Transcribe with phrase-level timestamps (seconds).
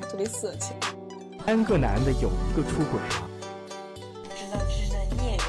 [0.00, 0.74] 来特别色情。
[1.44, 3.28] 三个男的有一个出轨了。
[4.34, 5.46] 知道这是在孽缘。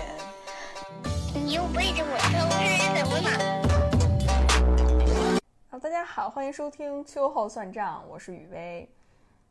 [1.45, 2.59] 你又背着我偷吃，
[2.97, 3.29] 怎么了？
[5.69, 8.89] 好，大家好，欢迎收听秋后算账，我是雨薇。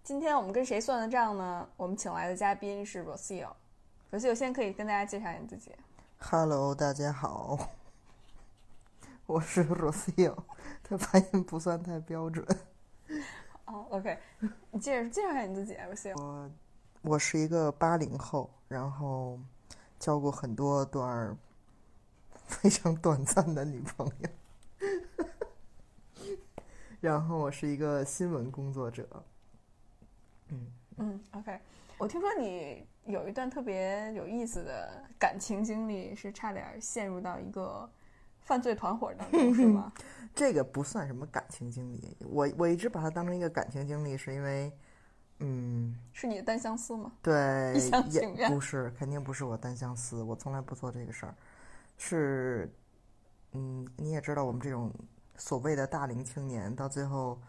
[0.02, 1.66] 今天我们跟谁算的账呢？
[1.76, 3.48] 我们请来的嘉宾是 Rocio。
[4.10, 5.72] Rocio 先可以跟大家介绍你自己。
[6.18, 7.70] Hello，大家好，
[9.24, 10.36] 我是 Rocio。
[10.82, 12.44] 他发音不算太标准。
[13.70, 14.18] 哦，OK，
[14.72, 16.20] 你介绍介绍一下你自己，Rocio。
[16.20, 16.50] 我
[17.02, 19.38] 我是一个八零后，然后
[20.00, 21.38] 交过很多段
[22.46, 24.28] 非常短暂的女朋友。
[27.00, 29.08] 然后我是一个新闻工作者。
[30.48, 31.60] 嗯嗯，OK，
[31.96, 37.88] 我听说你有一段特别有意思的感情经历，是差点陷入到一个
[38.50, 39.92] 犯罪团伙当中，是吗？
[40.34, 44.72] 这个不算什么感情经历，我我一直把它当成一个感情经历，是因为，
[45.38, 47.12] 嗯，是你的单相思吗？
[47.22, 51.34] 对， 一厢情愿，不是，肯定不是我单相思，我从来不做这个事儿，
[51.96, 52.68] 是，
[53.52, 54.92] 嗯，你也知道，我们这种
[55.36, 57.40] 所谓的大龄青年，到最后。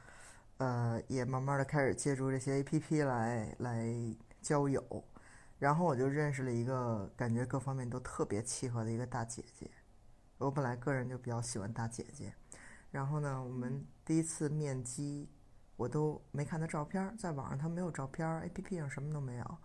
[0.58, 3.92] 呃，也慢慢的开始借助这些 A P P 来来
[4.44, 5.03] 交友，
[5.58, 9.68] 然后我就认识了一个感觉各方面都特别契合的一个大姐姐。
[10.42, 12.34] 我本来个人就比较喜欢大姐姐，
[12.89, 15.30] 然后呢，我们第一次面基，
[15.78, 19.58] 我都没看她照片，在网上她没有照片，A P P 上什么都没有，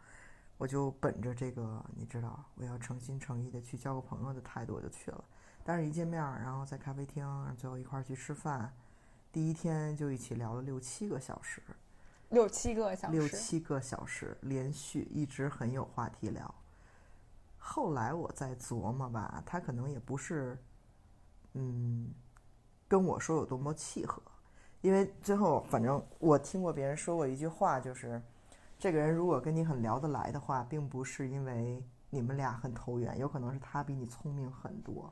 [0.58, 5.24] 我就本着这个你知道，我要诚心诚意的去交个朋友的态度，我就去了。
[5.64, 8.70] 但是一见面，然后在咖啡厅，最后一块儿去吃饭。
[9.32, 11.62] 第一天就一起聊了六七个小时，
[12.28, 16.54] 六七个小时，六七个小时连续一直很有话题聊。
[17.58, 20.56] 后来我在琢磨吧，他可能也不是，
[21.58, 22.12] 嗯，
[22.86, 24.22] 跟我说有多么契合，
[24.82, 28.20] 因为最后反正我听过别人说过一句话，就是
[28.78, 35.10] 这个人如果跟你很聊得来的话，并不是因为你们俩很投缘，有可能是他比你聪明很多。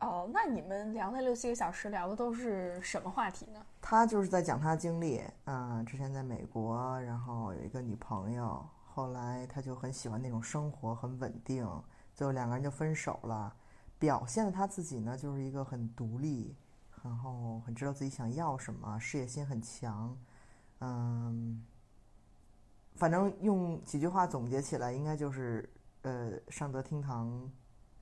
[0.00, 3.60] 哦，那你们聊那六七个小时聊的都是什么话题呢？
[3.80, 11.66] 他就是在讲他经历，嗯，之前在美国，然后有一个女朋友，后来他就很喜欢那种生活，很稳定，
[12.14, 13.52] 最后两个人就分手了。
[13.98, 16.56] 表现的他自己呢，就是一个很独立，
[17.02, 20.16] 然后很知道自己想要什么，事业心很强，
[20.80, 21.64] 嗯，
[22.96, 25.68] 反正用几句话总结起来，应该就是，
[26.02, 27.50] 呃，上得厅堂。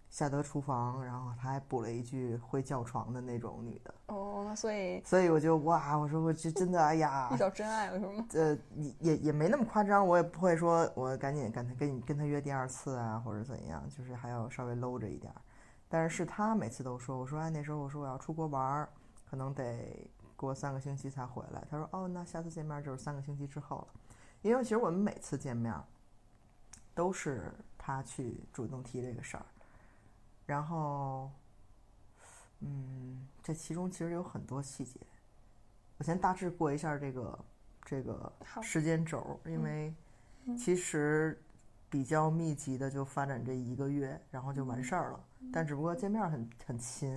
[0.09, 3.93] 下得厨房，然后他还补了一句会叫床的那种女的。
[4.07, 8.27] 哦，那所以，所以我就哇，我说我这真的，哎呀，遇到真爱了是吗？
[8.33, 15.31] 呃，也也也没那么夸张，我也不会说我赶紧赶他跟你跟他约第二次啊，或者怎样，就是还要稍微搂着一点。
[15.89, 18.89] 但是是他每次都说，我说哎，那时候我说我要出国玩儿，
[19.31, 21.65] 可能得过三个星期才回来。
[21.71, 23.89] 他说哦，那下次见面就是三个星期之后了，
[24.43, 25.75] 因为其实我们每次见面
[26.95, 29.47] 都是他去主动提这个事儿。
[30.45, 31.31] 然后，
[32.61, 35.01] 嗯，这其中其实有很多细节。
[35.99, 37.39] 我先大致过一下这个
[37.83, 38.33] 这个
[38.63, 39.95] 时间轴，因为
[40.57, 41.43] 其实
[41.89, 45.21] 比较密集的就发展这一个月，然后就完事儿了。
[45.53, 47.11] 但只不过见面很很勤，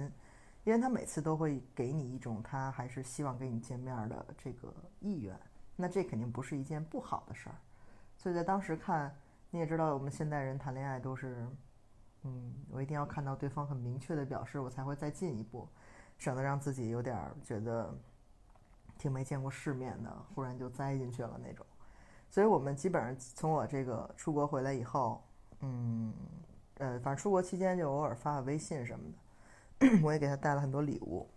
[0.63, 5.38] 因为他每次都会给你一种他还是希望跟你见面的这个意愿。
[5.75, 7.56] 那这肯定不是一件不好的事儿。
[8.18, 9.16] 所以在当时看，
[9.50, 11.47] 你也知道，我们现代人谈恋爱都是。
[12.24, 15.66] 嗯，我一定要看到对方很明确的表示，我才会再进一步，
[16.18, 17.97] 省得让自己有点觉得
[18.97, 21.66] 挺没见过世面的，忽然就栽进去了那种。
[22.30, 25.24] 所以我们基本上从我这个出国回来以后，
[25.62, 26.13] 嗯，
[26.80, 29.06] 呃，反正出国期间就偶尔发发微信什么
[29.80, 31.30] 的， 我也给他带了很多礼物。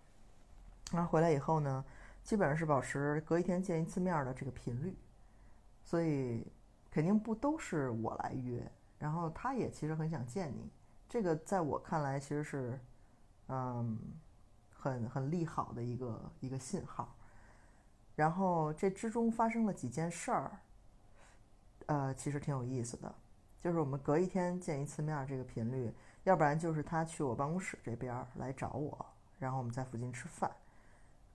[0.92, 1.84] 然后回来以后呢，
[2.24, 4.96] 基本上是保持隔一天见一次面的这个频率，
[5.84, 6.46] 所以
[6.90, 8.62] 肯定不都是我来约。
[8.98, 10.70] 然后他也其实很想见你，
[11.08, 12.80] 这个在我看来其实是，
[13.48, 13.98] 嗯，
[14.72, 17.16] 很很利好的一个一个信号。
[18.14, 20.60] 然后这之中发生了几件事儿，
[21.86, 23.12] 呃，其实挺有意思的，
[23.62, 25.94] 就是我们隔一天见一次面这个频率，
[26.24, 29.06] 要不然就是他去我办公室这边来找我，
[29.38, 30.50] 然后我们在附近吃饭，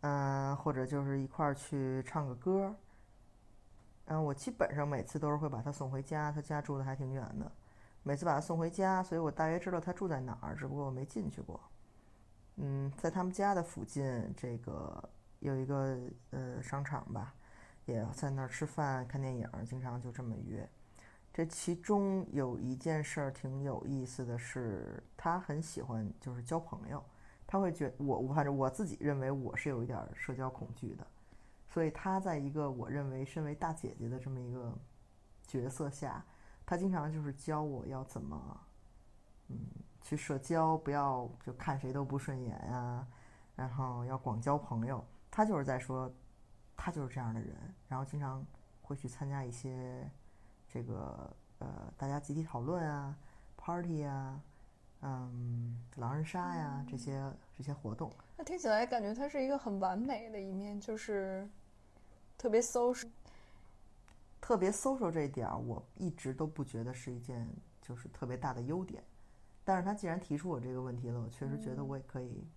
[0.01, 2.75] 嗯，或者就是一块儿去唱个歌。
[4.07, 7.50] 嗯，我基本上每次都是会把他送回家，他家住的还挺远的。
[8.03, 11.59] 每次把他送回家，所以我大约知道他住在哪儿，只不过我没进去过。
[12.57, 15.09] 嗯，在他们家的附近，这个
[15.39, 15.97] 有一个
[16.31, 17.33] 呃商场吧，
[17.85, 20.69] 也在那儿吃饭、看电影，经常就这么约。
[21.38, 27.04] 这其中有一件事儿挺有意思的是，他很喜欢就是交朋友，
[27.45, 31.06] 他会觉我我反正我自己认为我是有一点社交恐惧的。
[31.69, 34.75] 所以他在一个我认为身为大姐姐的这么一个
[35.45, 36.25] 角色下，
[36.66, 38.60] 他经常就是教我要怎么，
[39.50, 39.60] 嗯，
[40.01, 43.07] 去社交，不要就看谁都不顺眼啊，
[43.56, 45.06] 然后要广交朋友。
[45.30, 46.12] 他就是在说，
[46.75, 47.56] 他就是这样的人，
[47.88, 48.44] 然后经常
[48.81, 50.10] 会去参加一些
[50.67, 53.17] 这个呃大家集体讨论啊、
[53.55, 54.41] party 啊、
[55.01, 58.11] 嗯狼人杀呀这些这些活动。
[58.37, 61.49] 那听起来感觉他是一个很完美的一面，就是
[62.37, 63.09] 特别 social。
[64.39, 67.45] 特别 social 这一点儿，我一直都不觉得是一件
[67.81, 69.03] 就是特别大的优点。
[69.65, 72.47] 但是他既然提出我这个问题了，我确实觉得我也可以，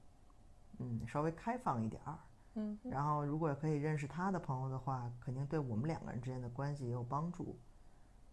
[0.79, 2.19] 嗯，稍微开放一点儿。
[2.55, 7.59] 嗯，然后如果可以认识他的朋友的话，肯定对我们两个人之间的关系也有帮助。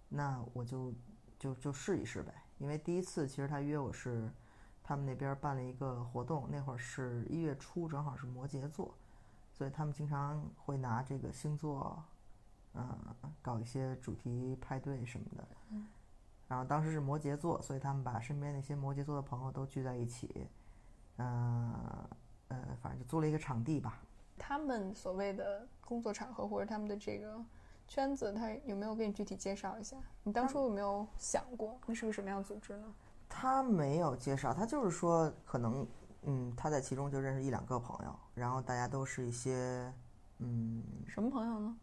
[0.10, 0.94] 那我就
[1.38, 2.34] 就就试一试呗。
[2.58, 4.32] 因为第一次其实他约我是
[4.84, 8.94] 他们那边办了一个活动，那会儿是一月初，正好是摩羯座，
[9.52, 12.04] 所以他们经常会拿这个星座，
[12.74, 12.98] 嗯，
[13.42, 15.48] 搞一些主题派对什么的。
[15.70, 15.88] 嗯。
[16.48, 20.48] 然后当时是摩羯座，所以他们把身边那些摩羯座的朋友都聚在一起，
[21.18, 21.74] 嗯
[22.48, 24.02] 呃，反正就租了一个场地吧。
[24.38, 27.44] 他们所谓的工作场合或者他们的这个
[27.88, 29.96] 圈子，他有没有给你具体介绍一下？
[30.24, 32.94] 你当初有没有想过那是个什么样的组织呢？
[33.30, 35.88] 他没有介绍，他就是说可能，
[36.24, 39.94] 嗯，他在其中就认识一两个朋友，然后大家都是一些，
[40.40, 41.78] 嗯，什么朋友呢？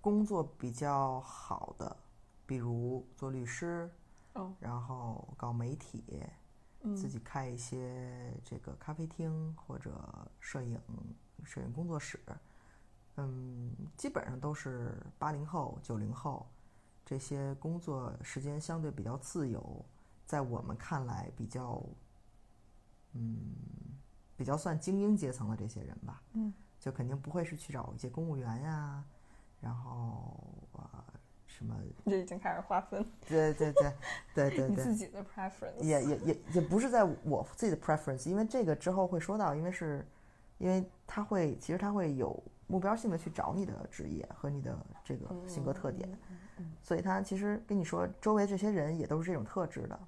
[0.00, 1.96] 工作比较好的，
[2.46, 3.90] 比如做律师，
[4.34, 6.22] 哦，然后搞媒体，
[6.82, 9.92] 嗯自己开一些这个咖啡厅或者
[10.38, 10.80] 摄影
[11.44, 12.18] 摄影工作室，
[13.28, 16.46] 嗯，基本上都是八零后、九零后，
[17.04, 19.84] 这些工作时间相对比较自由，
[20.26, 21.82] 在我们看来比较，
[23.14, 23.54] 嗯，
[24.36, 29.04] 比较算精英阶层的这些人吧，嗯，就肯定不会是去找一些公务员呀，
[29.60, 30.34] 然后
[30.72, 31.04] 呃
[31.46, 31.76] 什么，
[32.06, 33.92] 这已经开始划分对对对
[34.34, 35.82] 对对 对你自，己的 preference。
[35.82, 40.06] 也也也也不是在我自己的 preference，因为这个之后会说到，因为是，
[40.58, 46.08] 因为他会其实他会有目标性的去找你的职业和你的这个性格特点，
[46.80, 49.98] 所以他其实跟你说周围这些人也都是这种特质的，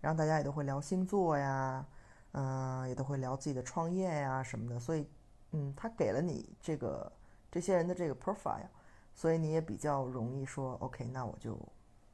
[0.00, 1.86] 然后大家也都会聊星座呀，
[2.32, 5.08] 嗯、也都会聊自己的创业呀什么的，所以
[5.52, 7.10] 嗯，他给了你这个
[7.52, 8.66] 这些人的这个 profile，
[9.14, 11.56] 所以你也比较容易说 OK，那我就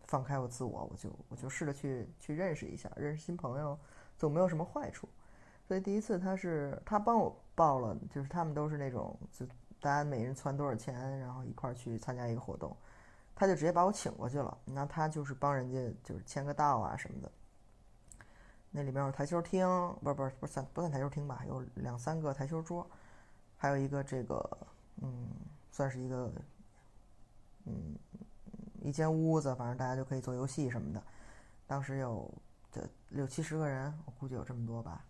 [0.06, 3.78] 放开我自我，我就我就试着去去认识一下，认识新朋友
[4.18, 5.08] 总没有什么坏处。
[5.66, 9.46] 所以第一次他是他帮我报了，就是他们都是那种就
[9.84, 12.74] 大家每人攒多少钱，然后一块儿去参加一个活动，
[13.34, 14.56] 他就直接把我请过去了。
[14.64, 17.30] 那他就是帮人家就是签个到啊什么的。
[18.70, 19.68] 那里面有台球厅，
[20.02, 21.44] 不是不是不算不算台球厅吧？
[21.46, 22.88] 有两三个台球桌，
[23.58, 24.58] 还有一个这个
[25.02, 25.28] 嗯，
[25.70, 26.32] 算是一个
[27.66, 27.94] 嗯
[28.80, 31.02] 一间屋子，反正大家就可以做游戏什么的。
[31.66, 32.32] 当时有
[32.72, 32.80] 这
[33.10, 35.04] 六七十个人，我估计有这么多吧。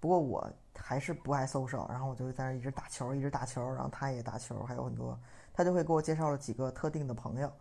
[0.00, 5.18] 不过我还是不爱 social，然后我就在那儿一直打球，一直打球，然后他也打球，还有很多，
[5.52, 7.52] 他就会给我介绍了几个特定的朋友，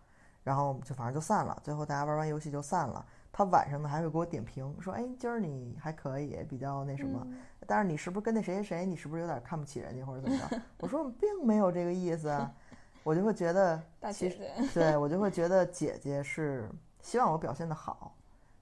[0.43, 1.59] 然后就反正就散了。
[1.63, 3.05] 最后大家玩完游戏就散了。
[3.31, 7.27] 他晚上呢还会给我点评，说：“哎，今儿你还可以，比较那什么，
[7.67, 10.61] 但是你是不是跟那谁谁谁，你是不是有点看不起人家或者怎么着？
[10.79, 12.51] ”我说：“我并没有这个意思啊。
[13.03, 13.81] ”我就会觉得，
[14.73, 16.69] 对 我就会觉得姐姐是
[17.01, 18.13] 希望我表现的好，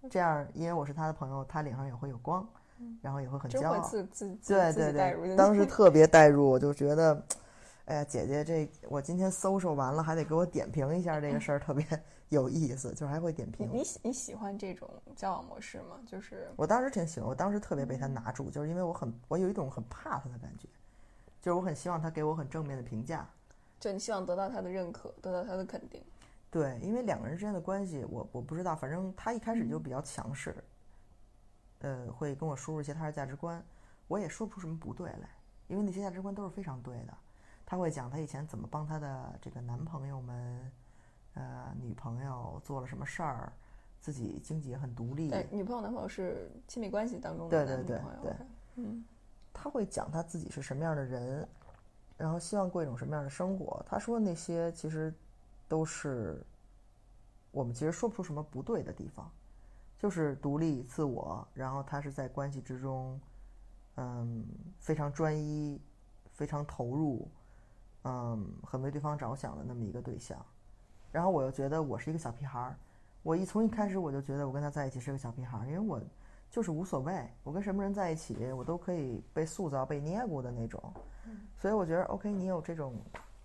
[0.10, 2.48] 这样因为我是她的朋友，她脸上也会有光，
[3.02, 3.80] 然后也会很骄傲。
[3.82, 7.24] 自自自自对对对，当时 特别代入，我就觉得，
[7.86, 11.86] 哎呀，姐姐这我今天搜搜完了，还得给我点评一下这个事儿，特别
[12.30, 13.70] 有意思，就是还会点评。
[13.72, 15.98] 你你喜欢这种交往模式吗？
[16.06, 20.68] 就是我当时挺喜欢，我当时特别被他拿住，就是因为我很我有一种很怕他的感觉，
[21.42, 23.28] 就是我很希望他给我很正面的评价。
[23.80, 26.02] 就你希望得到他的认可，得到他的肯定。
[26.50, 30.56] 对，因为两个人之间的关系，我我不知道，反正他一开始就比较强势，
[31.80, 33.64] 呃，会跟我输入一些他的价值观，
[34.08, 35.30] 我也说不出什么不对来，
[35.68, 37.14] 因为那些价值观都是非常对的。
[37.66, 40.72] 他会讲他以前怎么帮他的这个男朋友们、
[41.34, 43.52] 呃女朋友做了什么事儿，
[44.00, 45.30] 自己经济也很独立。
[45.30, 48.22] 但女朋友、男朋友是亲密关系当中对对对的男女朋友。
[48.22, 49.06] 对 OK 嗯，
[49.54, 51.48] 他会讲他自己是什么样的人，
[52.18, 53.86] 然后希望过一种什么样的生活。
[53.88, 55.14] 他说那些其实
[55.68, 56.42] 都是
[57.52, 59.30] 我们其实说不出什么不对的地方，
[59.98, 63.20] 就是独立自我，然后他是在关系之中，
[63.96, 64.46] 嗯，
[64.80, 65.82] 非常专一，
[66.32, 67.28] 非常投入，
[68.04, 70.38] 嗯，很为对方着想的那么一个对象。
[71.12, 72.78] 然后我又觉得我是一个小屁孩儿，
[73.24, 76.00] 我一从一开始我就觉得我跟他在一起是个小屁孩儿，因为我
[76.52, 80.94] 就是无所谓，我跟什么人在一起，我都可以被塑造、被捏过的那种。
[81.58, 82.94] 所以我觉得，OK，你有这种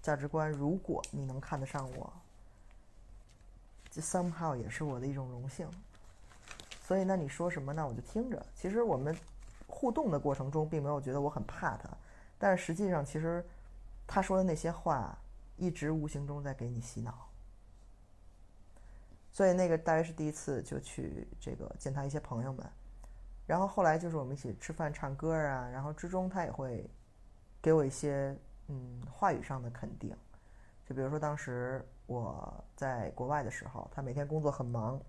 [0.02, 2.12] 价值观，如果你能看得上我，
[3.90, 5.66] 这 somehow 也是我的一种荣幸。
[6.92, 8.44] 所以，那你说什么，那我就听着。
[8.54, 9.16] 其实我们
[9.66, 11.88] 互动的过程中，并没有觉得我很怕他，
[12.38, 13.42] 但实际上，其实
[14.06, 15.16] 他说的那些话，
[15.56, 17.30] 一直无形中在给你洗脑。
[19.30, 22.70] 所以那个大约是第一次就去这个见他一些朋友们，
[23.46, 26.86] 然后后来就是我们一起吃饭唱歌啊，然后之中他也会
[27.62, 28.36] 给我一些
[28.68, 30.14] 嗯话语上的肯定，
[30.86, 35.00] 就比如说当时我在国外的时候，他每天工作很忙，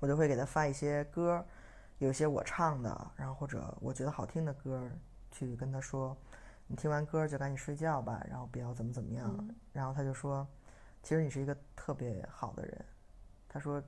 [0.00, 1.44] 我就会给他发一些歌，
[1.98, 4.90] 有一些我唱的，然后或者我觉得好听的歌，
[5.30, 6.16] 去跟他说，
[6.66, 10.46] 你听完歌就赶紧睡觉吧，然后不要怎么怎么样，然后他就说，
[11.02, 12.84] 其实你是一个特别好的人。
[13.48, 13.82] 他说，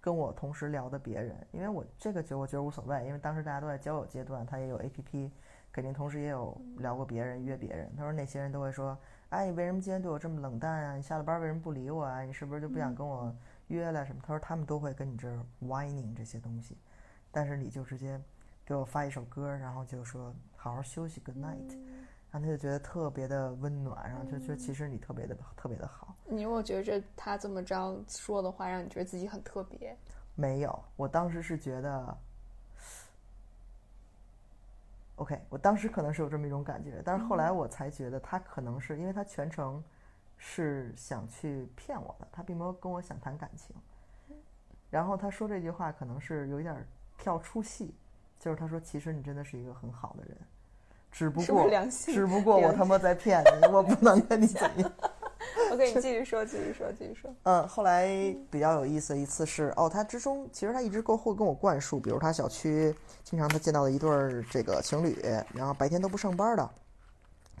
[0.00, 5.32] 跟我同时聊的别人，因为我这个觉我觉得无所谓，因为当时大家都在交友阶段，他也有 A P P，
[5.72, 7.92] 肯定同时也有聊过别人约别人。
[7.96, 8.96] 他说那些人都会说，
[9.30, 10.94] 哎，你为什么今天对我这么冷淡啊？
[10.94, 12.22] 你下了班为什么不理我啊？
[12.22, 13.34] 你是不是就不想跟我
[13.68, 14.20] 约了什么？
[14.22, 16.76] 他说他们都会跟你这儿 whining 这些东西，
[17.30, 18.20] 但是你就直接
[18.64, 21.78] 给我发一首歌，然后就说好好休息，Good night。
[22.30, 26.14] 然后他就觉得特别的温暖，然后就觉得其实你特别的特别的好。
[26.26, 29.96] 你有没有觉着他这么着说的话，让你觉得自己很特别？
[30.34, 32.18] 没有，我当时是觉得
[35.16, 39.82] ，OK，我当时可能是有这么一种感觉，但是后来我才觉得他可能是因为他全程
[40.38, 43.76] 是想去骗我的，他并没有跟我想谈感情。
[44.88, 46.86] 然后他说这句话可能是有一点
[47.18, 47.94] 跳出戏，
[48.38, 50.36] 就是他说其实你真的是一个很好的人。
[51.10, 54.92] 只不过，只不过我他妈在骗你，我不能跟你怎样。
[55.72, 57.34] OK，你继续说，继续说，继续说。
[57.44, 58.06] 嗯，后来
[58.50, 65.18] 比较有意思的一次是，哦，他之中其实他一直够会跟我灌输，比如他小区经常他见到的一对儿这个情侣，
[65.54, 66.70] 然后白天都不上班的，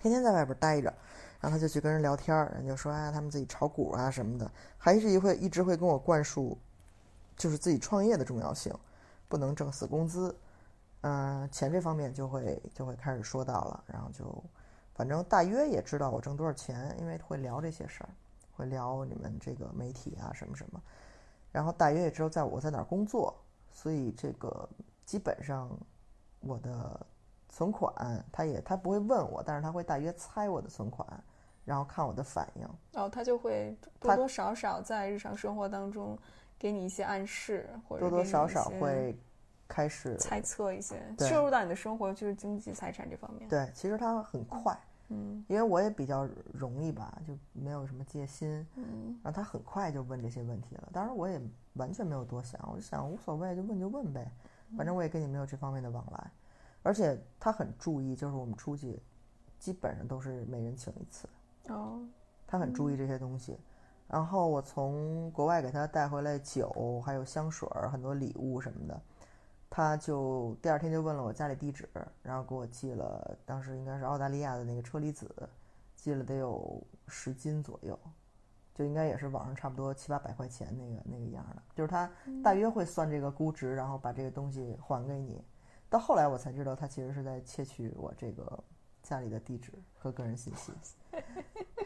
[0.02, 0.92] 天天在外边待着，
[1.40, 6.58] 然后他就去跟人聊天儿，人就说啊，他们自己炒股啊什么的，还是一会一直会跟我灌输，
[7.36, 8.74] 就是自己创业的重要性，
[9.28, 10.36] 不能挣死工资。
[11.02, 14.42] 嗯，钱这方面就会就会开始说到了，然后就，
[14.94, 18.10] 反正大约也知道我挣多少钱，因为会聊这些事儿，
[18.56, 20.82] 会聊你们这个媒体啊什么什么，
[21.52, 23.32] 然后大约也知道在我在哪儿工作，
[23.70, 24.68] 所以这个
[25.06, 25.70] 基本上
[26.40, 27.06] 我的
[27.48, 31.06] 存款他也他不会问我，但是他会大约猜我的存款，
[31.64, 32.68] 然后看我的反应。
[33.00, 36.18] 哦，他就会多多少少在日常生活当中
[36.58, 39.18] 给你一些暗示，或者多多少少会。
[39.70, 43.46] 开始猜测一些，摄入到你的生活，就是经济财产这方面。
[43.50, 44.74] 对，其实他很快，
[45.08, 50.88] 嗯，因为我也比较容易吧，就没有什么戒心，嗯，然后他很快就问这些问题了。
[50.90, 51.38] 当然，我也
[51.74, 54.32] 完全没有多想，我就想无所谓，就问就问呗，
[54.74, 56.30] 反正我也跟你没有这方面的往来。
[56.82, 59.00] 而且他很注意，就是我们出去，
[59.58, 61.28] 基本上都是每人请一次。
[61.68, 62.00] 哦，
[62.46, 63.58] 他很注意这些东西。
[64.06, 68.98] 然后我从国外给他带回来酒，还有香水儿，很多礼物什么的。
[69.68, 71.86] 他就第二天就问了我家里地址，
[72.22, 75.30] 然后给我寄了，当时应该是澳大利亚的那个车厘子，
[75.94, 77.98] 寄了得有十斤左右，
[78.74, 82.10] 就应该也是网上差不多七八百块钱那个那个样的，就是他
[82.42, 85.44] 大约会算这个估值，然后把这个东西还给你。
[85.88, 88.58] 到后来我才知道，他其实是在窃取我这个
[89.02, 90.72] 家里的地址和个人信息，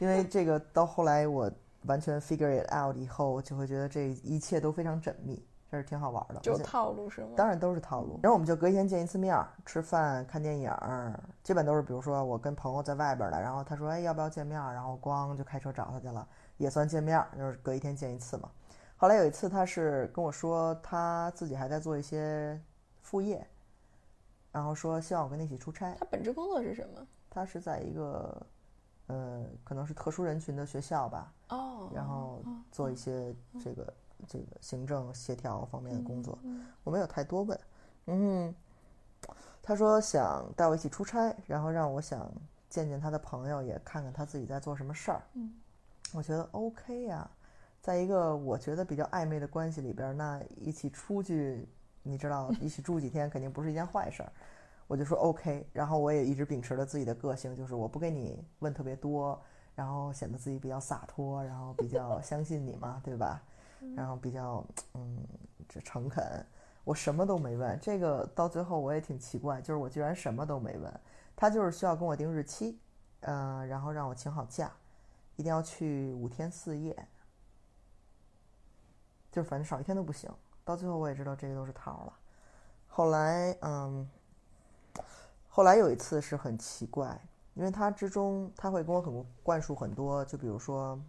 [0.00, 1.50] 因为这个到后来我
[1.86, 5.44] 完全 figure it out 以后，就会觉得这一切都非常缜密。
[5.70, 7.30] 这是挺好玩的，就套路是吗？
[7.34, 8.20] 当然都是套路。
[8.22, 10.70] 然后我们就隔一天见一次面，吃饭、看电影，
[11.42, 16.28] 基本都是比如说我跟朋友在外边了，然后他说哎要不要见面，然后咣就开车找他去了，
[16.58, 18.50] 也算见面，就是隔一天见一次嘛。
[18.98, 22.60] 后来有一次他是跟我说他自己还在做一些
[23.00, 23.42] 副业，
[24.52, 25.94] 然后说希望我跟他一起出差。
[25.98, 27.04] 他本职工作是什么？
[27.28, 28.46] 他是在一个
[29.06, 31.32] 呃可能是特殊人群的学校吧。
[31.48, 31.90] 哦。
[31.94, 33.92] 然后做一些这个。
[34.28, 36.38] 这个行政协调方面的工作，
[36.84, 37.58] 我没有太多问。
[38.06, 38.54] 嗯，
[39.60, 42.32] 他说想带我一起出差，然后让我想
[42.68, 45.20] 见见他的朋友，也看看他自己在做什么事儿。
[45.32, 45.52] 嗯，
[46.14, 47.28] 我觉得 OK 呀，
[47.80, 51.68] 在一个我觉得比较暧昧的关系里边，那一起出去，
[52.02, 54.32] 你知道，一起住几天肯定不是一件坏事儿。
[54.86, 59.40] 我就说 OK，然后我也一直秉持着自己的个性，就是我不给你问特别多，
[59.74, 63.42] 然后显得自己比较洒脱，然后比较 相信你嘛，对吧？
[63.96, 65.18] 然后比较嗯，
[65.68, 66.24] 这诚恳，
[66.84, 67.78] 我什么都没问。
[67.80, 71.00] 这个到最后我也挺奇怪，就是我居然什么都没问，
[71.34, 72.78] 他就是需要跟我定日期，
[73.20, 74.70] 嗯，然后让我请好假，
[75.36, 76.94] 一定要去五天四夜，
[79.30, 80.30] 就反正少一天都不行。
[80.64, 82.12] 到最后我也知道这个都是套了。
[82.88, 84.08] 后来，嗯，
[85.48, 87.20] 后来有一次是很奇怪，
[87.54, 91.00] 因为他之中他会跟我很灌输很多，就比如说，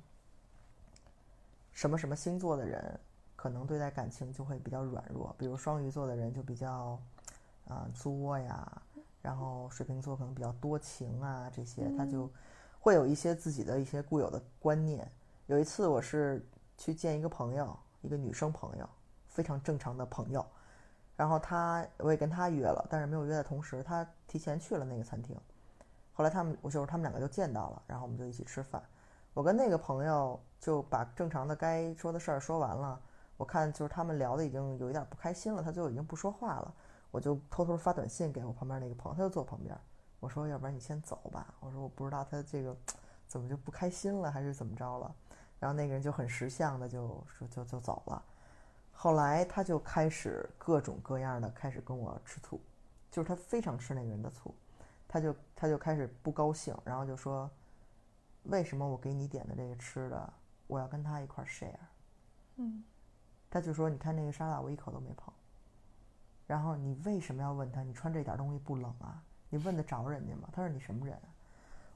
[1.72, 3.00] 什么什么星座的人
[3.36, 6.98] 可能对待感情就会比较软弱，比如双鱼座的人就比较
[7.68, 8.82] 啊、作呀，
[9.22, 12.30] 然后水瓶座可能比较多情啊，这些他就
[12.80, 15.10] 会有一些自己的一些固有的观念。
[15.48, 16.46] 有一次我是
[16.78, 18.90] 去见一个朋友，一个女生朋友，
[19.34, 20.46] 非常正常的朋友。
[21.16, 25.38] 然后他我也跟他约了，但是没有约在同时，他提前去了那个餐厅。
[26.14, 28.82] 后来他们我就是他们两个就见到了，然后我们就一起吃饭。
[29.34, 33.00] 我跟那个朋友就把正常的该说的事儿说完了。
[33.36, 36.74] 我看就是他们聊的已经有一点不开心了，他最后已经不说话了。
[37.10, 39.76] 我就偷偷发短信给我旁边那个朋友，他就坐旁边。
[40.20, 41.54] 我说要不然你先走吧。
[41.60, 42.76] 我说我不知道他这个
[43.28, 45.14] 怎么就不开心了，还是怎么着了。
[45.60, 48.24] 然后那个人就很识相的就说就就走了。
[49.04, 52.58] 后来他就开始各种各样的开始跟我吃醋，
[53.12, 54.56] 就是他非常吃那个人的醋，
[55.10, 57.52] 他就他就开始不高兴，然后就说，
[58.44, 60.34] 为什么我给你点的这个吃的，
[60.68, 61.76] 我要跟他一块儿 share？
[62.56, 62.82] 嗯，
[63.50, 65.34] 他就说，你看那个沙拉我一口都没碰，
[66.48, 67.84] 然后你为什么要问他？
[67.84, 69.22] 你穿这点东西不冷啊？
[69.50, 70.48] 你问得着人家吗？
[70.54, 71.28] 他说你什么人啊？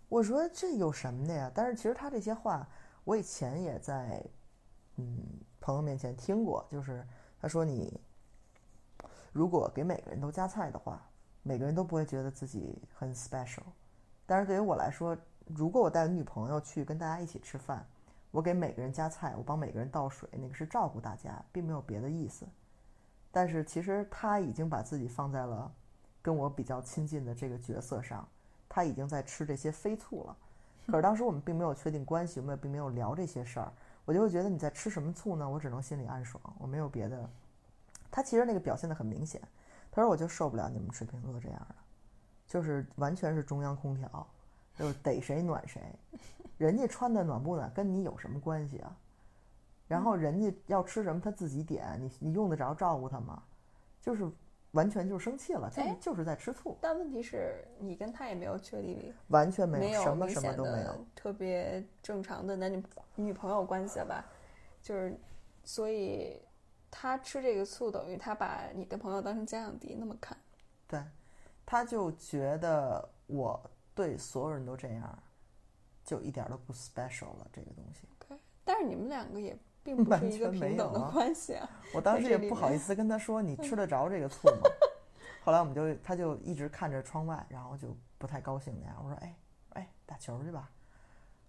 [0.10, 1.50] 我说这有什么的呀？
[1.56, 2.68] 但是其实他这些话，
[3.06, 4.30] 我以前也在嗯
[5.68, 7.06] 朋友面前听过，就是
[7.42, 8.00] 他说你
[9.34, 11.06] 如果给每个人都夹菜的话，
[11.44, 13.64] 每个人都不会觉得自己很 special。
[14.26, 17.86] 但是对于我来说，如果我带女朋友去跟大家一起吃饭，
[18.32, 22.48] 我给每个人夹菜，我帮每个人倒水，那个是照顾大家，并没有别的意思。
[23.30, 25.70] 但是其实他已经把自己放在了
[26.22, 28.26] 跟我比较亲近的这个角色上，
[28.70, 30.38] 他已经在吃这些飞醋了。
[30.86, 33.74] 可是当时我们并没有确定关系，我们也并没有聊这些事儿，
[34.08, 35.50] 我就会觉得你在吃什么醋呢？
[35.50, 37.30] 我只能心里暗爽，我没有别的。
[38.10, 39.42] 他其实那个表现的很明显，
[39.92, 41.76] 他说我就受不了你们水瓶座这样的，
[42.48, 44.26] 就是完全是中央空调，
[44.74, 45.82] 就是逮谁暖谁，
[46.58, 48.96] 人家穿的暖不暖跟你有什么关系啊？
[49.90, 53.44] 然后人家要吃什么他自己点，你你用得着照顾他吗？
[54.02, 54.26] 就是
[54.72, 61.06] 完全就是生气了，就是哎就是在吃醋，但问题是你跟他也没有确立完全没没有，什么什么都没有。
[61.16, 62.84] 特别正常的男女
[63.16, 64.26] 女朋友关系了吧？
[64.82, 65.18] 就是，
[65.64, 66.42] 所以
[66.92, 70.38] 他吃这个醋，等于他把你的朋友当成家长敌那么看。
[70.88, 71.04] 对，
[71.66, 73.60] 他就觉得我
[73.96, 75.24] 对所有人都这样，
[76.04, 77.48] 就一点都不 special 了。
[77.52, 79.58] 这个东西，对但是你们两个也
[79.96, 81.70] 并不完是一个全没平等的有啊关系啊。
[81.96, 84.70] 我当时也不好意思跟他说你吃得着这个醋吗？
[85.46, 88.98] 后来我们就他就一直看着窗外，然后就不太高兴那样。
[89.02, 89.36] 我说哎
[89.70, 90.70] 哎打球去吧，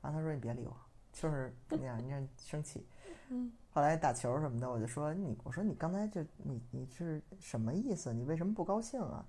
[0.01, 0.77] 然后他说你别理我，
[1.13, 2.87] 就是那样，你看生气。
[3.31, 3.51] 嗯。
[3.71, 8.13] 后来打球什么的，我就说你，我说你刚才就你你是什么意思？
[8.15, 9.25] 你为什么不高兴啊？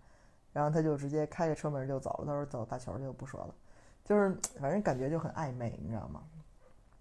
[0.53, 2.25] 然后他就直接开着车门就走了。
[2.27, 3.55] 他说走打球去，我不说了。
[4.03, 6.23] 就是反正感觉就很暧昧，你知道吗？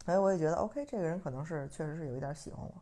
[0.09, 2.75] 哎，我也觉得 OK，这个人可能是确实是有一点喜欢我。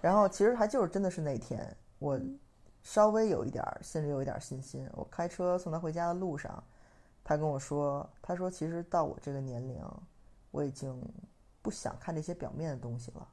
[0.00, 2.16] 然后其实还就是真的是那天，我
[2.80, 4.88] 稍微有一点心里有一点信心。
[4.92, 6.62] 我开车送他回家的路上，
[7.24, 9.84] 他跟我说，他说其实到我这个年龄，
[10.52, 10.96] 我已经
[11.60, 13.28] 不想看这些表面的东西了。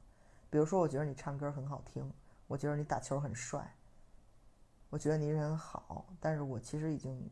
[0.50, 2.12] 比如说，我觉得你唱歌很好听，
[2.48, 3.72] 我觉得你打球很帅，
[4.90, 7.30] 我觉得你人很好，但是我其实已经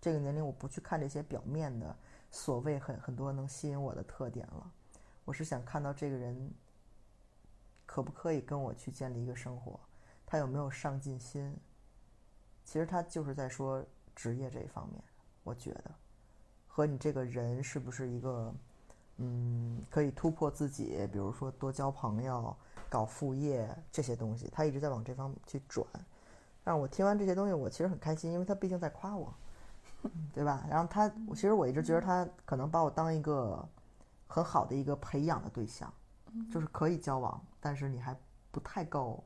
[0.00, 1.94] 这个年龄，我不去看这些表面的
[2.28, 4.72] 所谓很很多能吸引我的特点了。
[5.26, 6.50] 我是想看到这个人
[7.84, 9.78] 可不可以跟我去建立一个生活，
[10.24, 11.54] 他有没有上进心。
[12.64, 13.84] 其实他就是在说
[14.14, 15.02] 职业这一方面，
[15.42, 15.94] 我觉得
[16.66, 18.54] 和你这个人是不是一个
[19.18, 22.56] 嗯可以突破自己，比如说多交朋友、
[22.88, 25.86] 搞副业这些东西，他一直在往这方面去转。
[26.64, 29.32] 让我听完这些东西，我其实很开心，因为他毕竟在夸我，
[30.32, 30.66] 对吧？
[30.68, 33.68] 然后他，我其实我一直觉得他可能把我当一个
[34.26, 35.92] 很好的一个培养的对象，
[36.50, 38.16] 就是可以交往，但是你还
[38.50, 39.24] 不太够。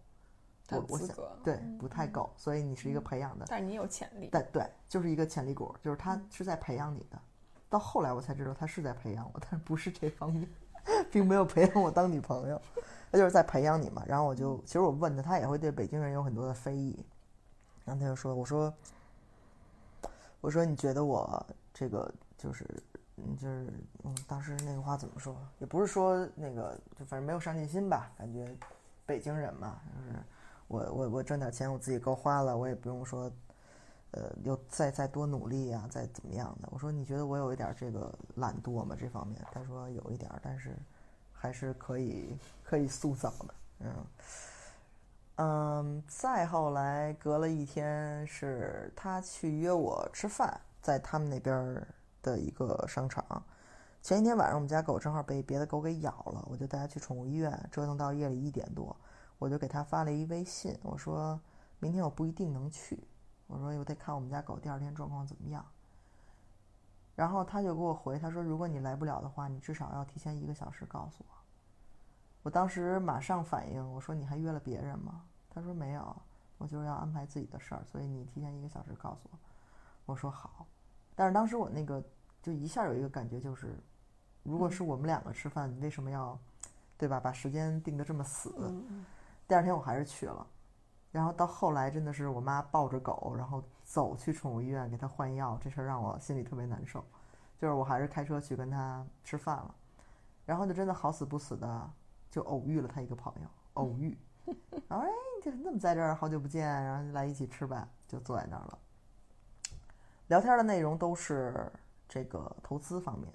[0.72, 4.28] 我我想对不太够，所以你是一个培养的，但是你有潜力。
[4.30, 7.20] 但对，就是一个潜力股，就是他是在培养你的。
[7.68, 10.48] 到后来我才知道他是在培养我，但是不是这方面，
[11.10, 12.62] 并没有培养我当女朋友，
[13.10, 14.04] 他就是在培养你嘛。
[14.06, 17.04] 然后我就，其实我问他，他也会对北京人有很多的非议。
[17.84, 18.72] 然后他就说：“我说，
[20.40, 22.89] 我说你觉得我这个就是，嗯，
[23.38, 23.72] 就是，
[24.04, 25.36] 嗯，当时那个话怎么说？
[25.58, 28.48] 也不是说那个，就反正没有上进心吧，感觉
[29.06, 30.18] 北京人嘛，就是
[30.68, 33.30] 我我我挣点钱我自己够花了，我也不用说。”
[34.12, 36.68] 呃，又再再多努力啊、再怎么样的？
[36.72, 38.96] 我说你觉得我有一点这个懒惰吗？
[38.98, 39.40] 这方面？
[39.52, 40.76] 他说有一点，但是
[41.32, 43.54] 还是可以可以塑造的。
[43.78, 44.06] 嗯，
[45.36, 51.86] 嗯，再后来隔了一天，是他去约我吃饭，在他们那边
[52.22, 53.42] 的一个商场。
[54.02, 58.96] 前一天晚上，我们家狗正好被别的狗给咬了，我就带它去宠物医院，折腾到夜里一点多，
[59.38, 61.38] 我就给他发了一微信，我说
[61.78, 63.06] 明天我不一定能去，
[63.46, 65.64] 我说我得看我们家狗第二天状况怎么样。
[67.14, 71.34] 然后他就给我回，他说如果你来不了的话，你至少要提前一个小时告诉我。
[72.42, 75.22] 我当时马上反应，我说你还约了别人吗？
[75.50, 76.16] 他说没有，
[76.56, 79.38] 我就是要安排自己的事儿，所以你提前一个小时告诉我。
[80.06, 80.66] 我说好，
[81.20, 82.02] 但是当时我那个
[82.40, 83.78] 就一下有一个感觉，就是
[84.42, 86.38] 如果是我们两个吃饭，你为什么要，
[86.96, 87.20] 对吧？
[87.20, 88.54] 把时间定的这么死？
[89.46, 90.46] 第二天我还是去了，
[91.12, 97.04] 然后到后来真的是我妈抱着狗，然后走去宠物医院给它换药，这事儿让我心里特别难受。
[97.58, 99.74] 就是我还是开车去跟他吃饭了，
[100.46, 101.90] 然后就真的好死不死的
[102.30, 104.16] 就偶遇了他一个朋友，偶遇，
[104.88, 105.10] 然后哎，
[105.44, 106.14] 你怎么在这儿？
[106.14, 108.78] 好久不见，然后就来一起吃吧，就坐在那儿了。
[110.30, 111.70] 聊天的内容都是
[112.08, 113.28] 这个投资方面，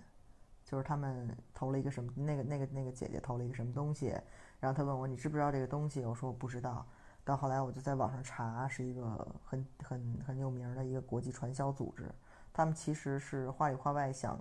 [0.63, 4.17] 就是他们投了一个什么，那个那个那个姐姐投了一个什么东西，
[4.61, 6.05] 然后他问我你知不知道这个东西？
[6.05, 6.87] 我说我不知道。
[7.25, 12.09] 到后来我就在网上查，是一个很很很有名的一个国际传销组织，
[12.53, 14.39] 他们其实是话里话外想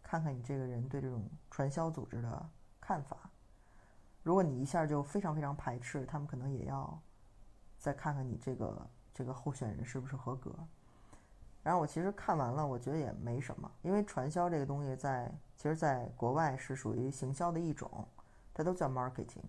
[0.00, 2.50] 看看你这个人对这种传销组织的
[2.80, 3.28] 看法。
[4.22, 7.02] 如果你一下就非常非常排斥，他们可能也要
[7.78, 10.54] 再看看你这个这个候选人是不是合格。
[11.62, 18.06] 然后我其实看完了，我觉得也没什么，因为传销这个东西在其实在国外是属于行销的一种，
[18.54, 19.44] 它都叫 marketing。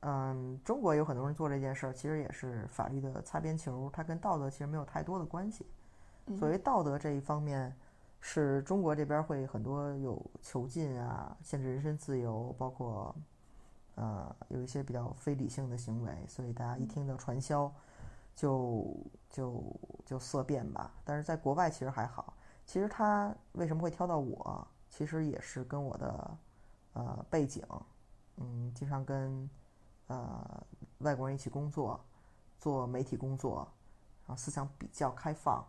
[0.00, 5.64] 嗯，中国有很多人做这件事儿，其实也是法律的擦边球，它跟道德其实没有太多的关系。
[6.36, 7.72] 所谓道德这一方面，
[8.20, 13.14] 是中国这边会很多有囚禁啊、限制人身自由，包括
[13.94, 17.72] 呃有一些比较非理性的行为，所以大家一听到传销，
[18.34, 18.96] 就
[19.28, 20.92] 就就色变吧。
[21.04, 26.38] 但是在国外其实还好，其实他为什么会挑到我，其实也是跟我的
[26.94, 27.64] 呃背景，
[28.36, 29.48] 嗯，经常跟
[30.06, 30.66] 呃
[30.98, 32.02] 外国人一起工作，
[32.58, 33.68] 做媒体工作，
[34.26, 35.64] 然后思想比较开放。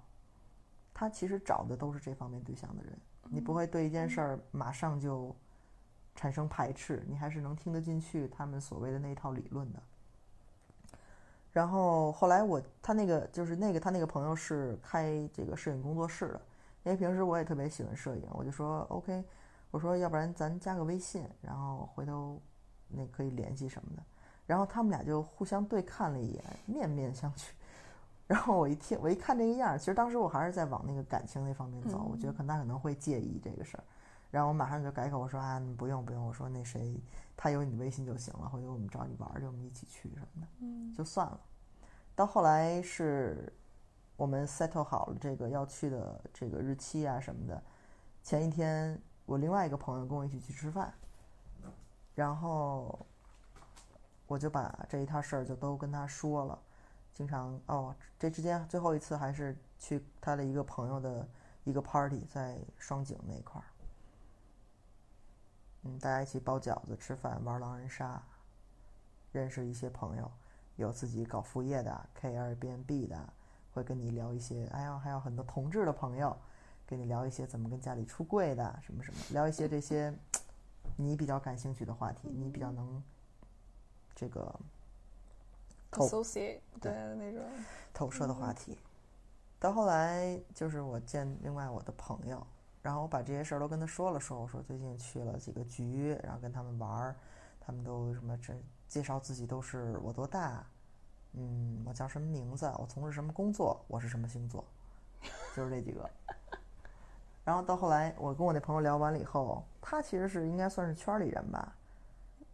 [0.94, 5.36] 他其实找的都是这方面对象的人，你不会对一件事儿马上就
[6.14, 9.82] 产生排斥，你还是能听得进去他们所谓的那一套理论的。
[11.54, 16.42] 然后后来我他那个就是那个他那个朋友是开这个摄影工作室的，
[16.84, 19.24] 因为平时我也特别喜欢摄影，我就说 OK，
[19.70, 22.42] 我说要不然咱加个微信，然后回头
[22.90, 24.04] 那可以联系什么的。
[24.46, 27.52] 然后他们俩就互相对看了一眼，面面相觑。
[28.26, 33.84] 然后我一听，我一看这个样儿，其实当时我还是在往那个感情那方面走，我觉得可能他可能会介意这个事儿。
[34.34, 37.00] 然后我马上就改口，我说啊，不用不用，我说那谁，
[37.38, 41.40] 他有你的微信就行了，回头我们找你玩儿去，我们一起去什么的，嗯就算了。
[42.16, 43.54] 到后来是
[44.16, 47.64] 我们 settle 好了这个要去的这个日期啊什么的，
[48.24, 50.92] 前一天我另外一个朋友跟我一起去吃饭，
[52.16, 53.06] 然后
[54.26, 56.60] 我就把这一摊事儿就都跟他说了。
[57.14, 61.30] 经常哦，这之间最后一次还是去他的一个朋友的
[61.66, 63.66] 一个 party，在双井那块儿，
[65.84, 68.22] 嗯，大家一起包饺子、吃饭、玩狼人杀，
[69.32, 70.32] 认识一些朋友，
[70.76, 73.34] 有自己搞副业的、开 Airbnb 的，
[73.74, 76.38] 会跟你聊一些，哎呀，还有很多同志的朋友，
[76.86, 80.14] 跟你聊一些怎么跟家里出柜的，什么什么，聊一些这些
[80.96, 83.04] 你比较感兴趣的话题，你比较能
[84.16, 84.60] 这个。
[85.92, 87.44] 透 associate 对那种，
[87.94, 88.76] 投射的话题。
[89.60, 92.48] 到后来就是我见另外我的朋友，
[92.84, 97.16] 然后我把这些事儿都跟他说了说，我说最近去了几个局，然后跟他们玩儿，
[97.60, 98.54] 他们都什么这
[98.88, 100.64] 介绍自己都是我多大，
[101.32, 104.64] 嗯，我叫什么名字，我从事什么工作，我是什么星座，
[105.56, 106.08] 就是这几个。
[107.44, 111.76] 然后到后来我跟我那朋友聊完了以后，他其实是应该算是圈里人吧，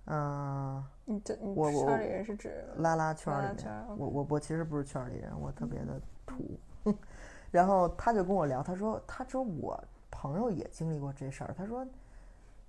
[0.05, 0.85] 嗯。
[1.05, 6.59] 你这你我我圈里人是指拉拉圈里面，我我我其实不是圈里人，我特别的土。
[7.49, 11.85] 然后他就跟我聊，他说他说我朋友也经历过这事儿，他说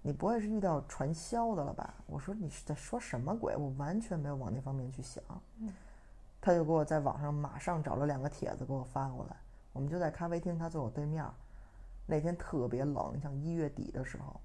[0.02, 1.94] 你不会是遇到传销的了吧？
[2.06, 3.56] 我说你是在说什么鬼？
[3.56, 5.22] 我完全没有往那方面去想。
[6.40, 9.36] 他就给我在网上马上找了两个帖子给我发过来，
[9.72, 11.34] 我们就在咖啡厅，他坐我对面儿。
[12.06, 14.40] 那天特别冷，像一月底的时候，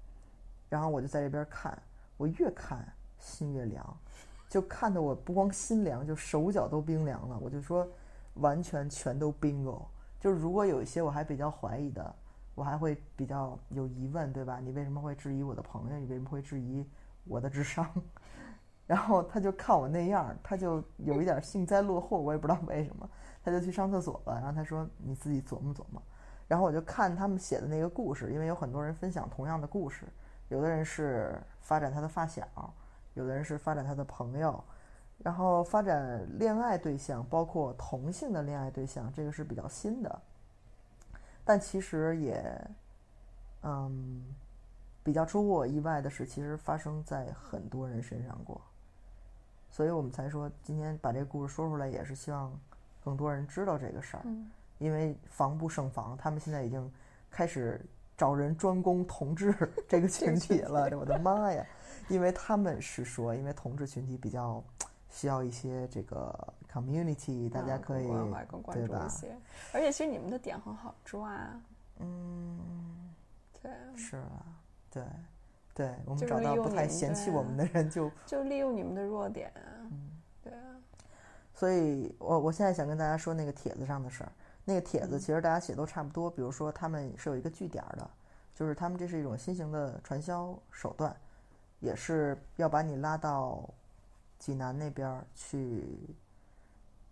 [0.68, 1.76] 然后我就在这边看，
[2.16, 2.86] 我越看
[3.18, 3.98] 心越凉，
[4.48, 7.38] 就看得我不光心凉，就手脚都冰凉了。
[7.40, 7.88] 我就说，
[8.34, 9.82] 完全全都 bingo。
[10.20, 12.14] 就是如果有一些我还比较怀疑的，
[12.56, 14.58] 我还会比较有疑问，对吧？
[14.58, 15.98] 你为什么会质疑我的朋友？
[15.98, 16.84] 你为什么会质疑
[17.24, 17.88] 我的智商？
[18.88, 23.08] 然后他就看我那样，他就有一点幸灾乐祸，我也不知道为什么，
[23.44, 24.34] 他就去上厕所了。
[24.34, 26.02] 然后他说：“你自己琢磨琢磨。”
[26.48, 30.06] 然后我就看他们写的那个故事，因为有很多人分享同样的故事，
[30.48, 32.46] 有的人是发展他的发小，
[33.14, 34.64] 有的人是发展他的朋友，
[35.18, 40.22] 然后发展恋爱对象，包括同性的恋爱对象，这个是比较新的。
[41.46, 42.68] 但其实也，
[43.62, 44.22] 嗯，
[45.02, 48.60] 比较出乎我意外的是，其实发生在很多人身上过。
[49.70, 52.52] 所以我们才说今天把这个故事说出来，也是希望
[53.04, 54.26] 更多人知道这个事儿。
[54.78, 56.92] 因为防不胜防，他们现在已经
[57.30, 57.80] 开始
[58.16, 59.54] 找人专攻同志
[59.88, 60.90] 这个群体了。
[60.98, 61.64] 我的妈呀！
[62.08, 64.62] 因为他们是说，因为同志群体比较
[65.08, 68.06] 需要一些这个 community，大家可以
[68.72, 69.08] 对吧？
[69.72, 71.34] 而且其实你们的点很好抓，
[72.00, 73.14] 嗯，
[73.62, 74.44] 对，是啊，
[74.90, 75.02] 对，
[75.74, 79.50] 对，我们找到不太嫌弃我们的人就就利用你们的弱点，
[79.90, 80.10] 嗯
[80.42, 80.76] 对啊，
[81.54, 84.30] 所以我我现在想跟大家说那个帖子上的事儿。
[84.68, 88.10] 那个帖子其实大家写都差不多，比如说他们是有一个据点儿的，
[88.52, 91.16] 就是他们这是一种新型的传销手段，
[91.78, 93.66] 也是要把你拉到
[94.38, 96.14] 济南那边儿去。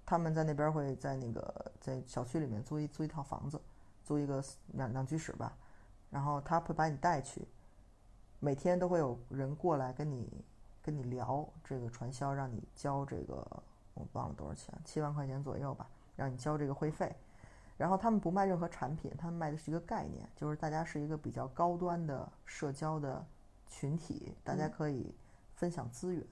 [0.07, 3.61] 他们在那边儿会在那个在小区里面租一租一套房子，
[4.03, 4.43] 租一个
[4.75, 5.57] 两两居室吧，
[6.11, 7.47] 然后他会把你带去，
[8.39, 10.45] 每天都会有人过来跟你
[10.83, 13.35] 跟你聊这个传销，让你交这个
[13.95, 17.15] 我忘了多少钱，七万块钱左右吧，让你交这个会费。
[17.77, 23.27] 然后他们不卖任何产品，他们卖的是一个概念，就是大家是一个比较高端的社交的
[23.67, 25.13] 群体，大家可以
[25.57, 26.25] 分享资源，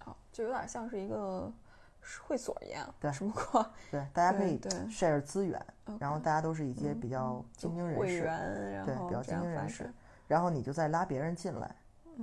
[0.00, 1.50] 好，就有点像是一个
[2.26, 5.60] 会所一样，对只不过对，大家可以 share 资源，
[5.98, 8.22] 然后大家都是一些比较精英人士，
[8.84, 9.92] 对，比较精英人士
[10.26, 11.74] 然后你就再拉别人进来，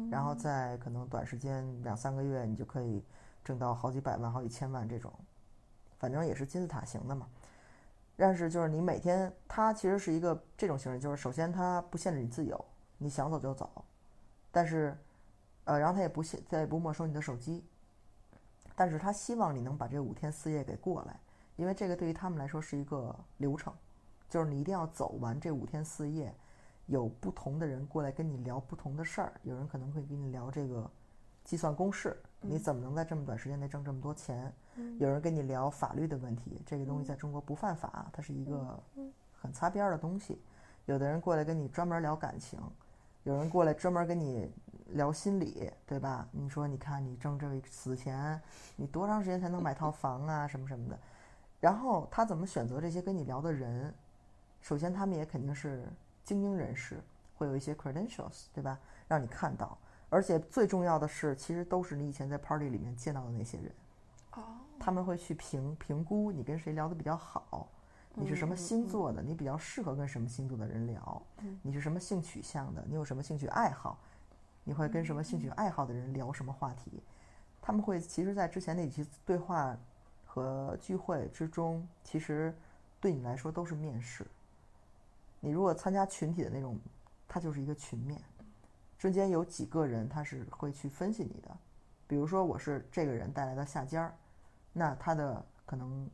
[0.10, 3.04] 然嗯后在可能短时间两三个月，你就可以
[3.44, 5.14] 挣到好几百万、好几千万这种，
[6.00, 7.28] 反正也是金字塔型的嘛。
[8.18, 12.66] 但是就是你每天，它其实是一个这种形式，就是首先它不限制你自由，
[12.98, 13.70] 你想走就走，
[14.52, 14.96] 但是，
[15.64, 17.66] 呃，然后它也不限，它也不没收你的手机，
[18.76, 21.20] 但是他希望你能把这五天四夜给过来，
[21.56, 23.74] 因为这个对于他们来说是一个流程，
[24.30, 26.34] 就是你一定要走完这五天四夜，
[26.88, 30.90] 有不同的人过来跟你聊不同的事儿，有人可能会跟你聊这个
[31.44, 34.54] 计算公式，你怎么能在这么短时间内挣这么多钱？
[34.98, 38.82] 有人跟你聊法律的问题，这个东西在中国不犯法，它是一个
[39.34, 40.42] 很擦边儿的东西。
[40.86, 42.60] 有的人过来跟你专门聊感情，
[43.24, 44.50] 有人过来专门跟你
[44.94, 46.28] 聊心理，对吧？
[46.32, 48.42] 你说，你看你挣这个死钱，
[48.76, 51.00] 你多长时间才能买套房啊，什么什么的。
[51.60, 53.94] 然后他怎么选择这些跟你聊的人？
[54.62, 55.88] 首先，他们也肯定是
[56.24, 57.04] 精英人士，
[57.36, 58.80] 会有一些 credentials，对吧？
[59.08, 59.78] 让你看到。
[60.10, 63.72] 而且最重要的是，其实都是你以前在 party 里面见到的那些人。
[64.34, 64.44] 哦，
[64.80, 67.68] 他们会去评评估你跟谁聊得比较好，
[68.14, 71.22] 你是什么星座的，你比较适合跟什么星座的人聊，
[71.62, 74.00] 你是什么性取向的，你有什么兴趣爱好，
[74.64, 77.02] 你会跟什么兴趣爱好的人聊什么话题，
[77.62, 79.76] 他们会其实，在之前那几期对话
[80.26, 82.56] 和聚会之中，其实
[83.00, 84.26] 对你来说都是面试。
[85.40, 86.80] 你如果参加群体的那种，
[87.28, 88.22] 它就是一个群面，
[89.00, 91.58] 中间有几个人他是会去分析你的，
[92.08, 94.14] 比如说我是这个人带来的下家儿。
[94.74, 96.10] 那他的可能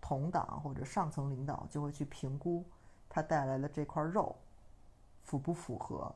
[0.00, 2.64] 同党或者上层领导就会去评估
[3.08, 4.34] 他带来的这块肉
[5.24, 6.14] 符不符合，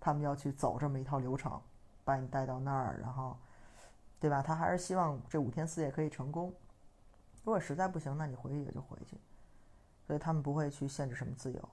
[0.00, 1.60] 他们要去走这么一套流程，
[2.04, 3.36] 把你带到那儿，然后，
[4.18, 4.42] 对吧？
[4.42, 6.52] 他还是希望这五天四夜可以成功。
[7.44, 9.16] 如果实在不行，那你回去也就回去。
[10.06, 11.68] 所以他们不会去限制什么自由。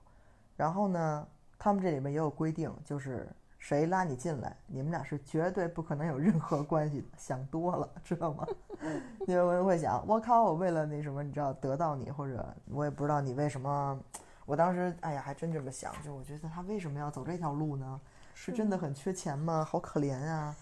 [0.55, 7.07] 然后呢，他们这里面也有规定，就是谁拉你进来，你们俩是绝对不可能有任何关系的。
[7.17, 8.45] 想多了，知道吗？
[9.25, 13.99] 因为有人会想，我靠，我为了那什么，你知道得到你，或者我也不知道你为什么。
[14.45, 17.99] 我当时，哎呀，还真这么想，就我觉得他为什么要走这条路呢？
[18.39, 19.65] 是真的很缺钱吗？
[19.67, 20.55] 好可怜啊！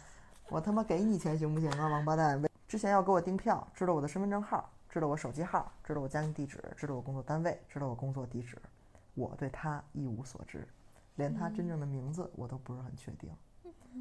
[0.50, 2.42] 我他妈给你钱行不行啊，王八蛋！
[2.68, 8.58] 之前要给我订票，知道我的身份证号，知道我手机号，知道我家庭地址，知道我工作单位，知道我工作地址，
[9.14, 10.66] 我对他一无所知，
[11.16, 13.30] 连他真正的名字我都不是很确定。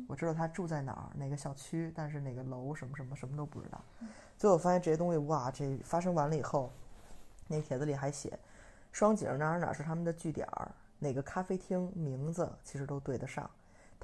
[0.07, 3.85] 我知道他住在哪儿，哪个小区，但是哪个楼什么什么什么都不知道。
[4.39, 6.73] 最后发现这些东西，哇，这发生完了以后，
[7.49, 8.39] 那帖子里还写
[8.93, 13.51] 双井哪儿哪儿是他们的据点儿，哪个咖啡厅名字其实都对得上。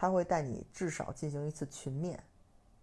[0.01, 2.19] 他会带你至少进行一次群面，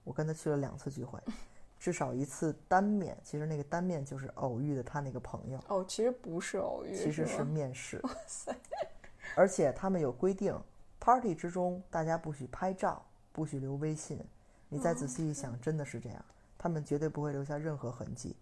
[0.04, 1.20] 我跟他去了两次聚会，
[1.80, 3.18] 至少一次单面。
[3.24, 8.00] 其实那个单面就是偶遇的他那个朋友，哦，其实不是偶遇，其实是面试。
[8.06, 8.56] 哇塞，
[9.36, 10.56] 而且他们有规定
[11.00, 14.24] ，party 之中大家不许拍照，不许留微信，
[14.70, 16.24] 你再仔细一想，真的是这样，
[16.56, 18.36] 他们绝对不会留下任何痕迹。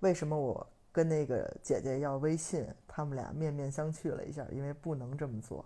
[0.00, 5.64] 为什么我跟那个姐姐要微信，他们俩面面相觑了一下，因为不能这么做，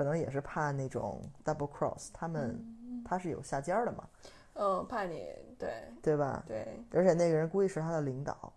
[0.00, 2.58] 可能也是怕那种 double cross，他们
[3.04, 4.08] 他是有下家的嘛，
[4.54, 5.26] 嗯，怕你
[5.58, 6.42] 对对吧？
[6.48, 8.50] 对，而且那个人估计是他的领导，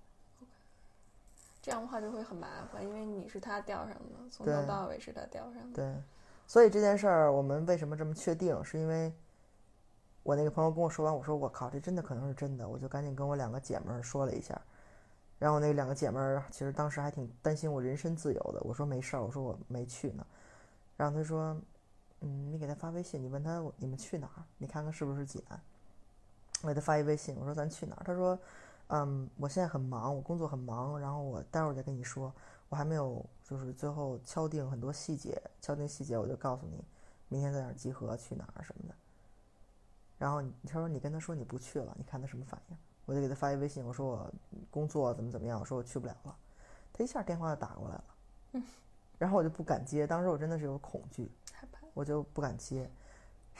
[1.61, 5.73] 这样的话就会很麻烦，因为你是他钓上的，从头到尾是他钓上的。
[5.73, 5.93] 对，
[6.47, 9.11] 所以这件事儿我们为什么这么确定，是因为
[10.23, 14.61] 我那个朋友跟我说完，我说我靠，这真的可能是真的，我就赶紧跟我两个姐们儿说了一下，
[15.39, 20.25] 然后那两个姐们儿其实当时还挺担心我人身自由的，我说没事儿，我说我没去呢，
[20.95, 21.59] 然后他说，
[22.21, 25.59] 嗯，你给他发微信，你问他你们去哪儿，你看看是不是济南，
[26.61, 28.37] 我给他发一微信，我说咱去哪儿，他说，
[28.87, 32.33] 嗯，我现在很忙，我工作很忙，然后我待会儿再跟你说，
[32.69, 36.83] 我还没有就是最后敲定很多细节，敲定细节我就告诉你，
[37.29, 38.95] 明天在哪儿集合，去哪儿什么的。
[40.17, 42.77] 然后他说你跟他说你不去了，你看他什么反应？
[43.05, 44.33] 我就给他发一微信，我说我
[44.71, 46.37] 工作怎么怎么样，我说我去不了了。
[46.93, 48.05] 他一下电话就打过来了，
[49.23, 51.79] 然后我就不敢接，当时我真的是有恐惧，害怕。
[51.93, 52.91] 我就不敢接。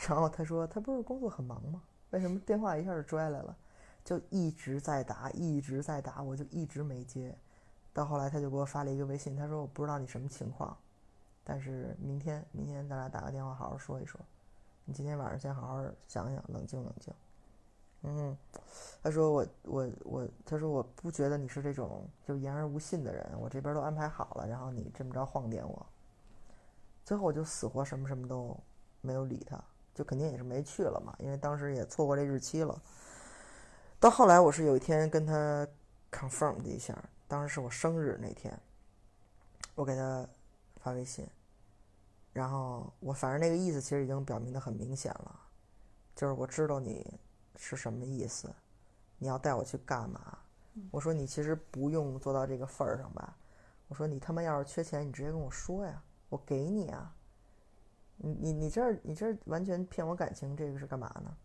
[0.10, 1.82] 然后他说他不是工作很忙吗？
[2.10, 3.56] 为什么电话一下就拽来了？
[4.04, 7.34] 就一直在打，一直在打，我就一直没接。
[7.94, 10.78] 到后来他就给我发了一个微信，他说我不知道你什么情况，
[11.46, 14.20] 但是明天明天咱俩打个电话好好说一说。
[14.84, 17.14] 你今天晚上先好好想想，冷静冷静。
[18.04, 18.38] 嗯，
[19.02, 25.86] 他说我我我，他说我不觉得你是这种就言而无信的人，我这边都安排好了，然后你这么着晃点我。
[27.06, 28.58] 最后我就死活什么什么都
[29.02, 29.62] 没有理他，
[29.94, 32.82] 就肯定也是没去了嘛，因为当时也错过这日期了。
[34.00, 35.68] 到后来我是有一天跟他
[36.12, 38.58] confirm 了一下，当时是我生日那天，
[39.76, 40.28] 我给他
[40.82, 41.26] 发微信，
[42.34, 45.40] 然后我反正那个意思其实已经表明的很明显了，
[46.16, 47.06] 就是我知道你
[47.56, 48.54] 是什么意思，
[49.18, 50.38] 你要带我去干嘛？
[50.92, 53.38] 我说你其实不用做到这个份儿上吧，
[53.88, 57.14] 我说你他妈要是缺钱，你直接跟我说呀，我给你啊。
[58.18, 61.36] 你你你这儿你这儿完全骗我感情，这个是干嘛呢？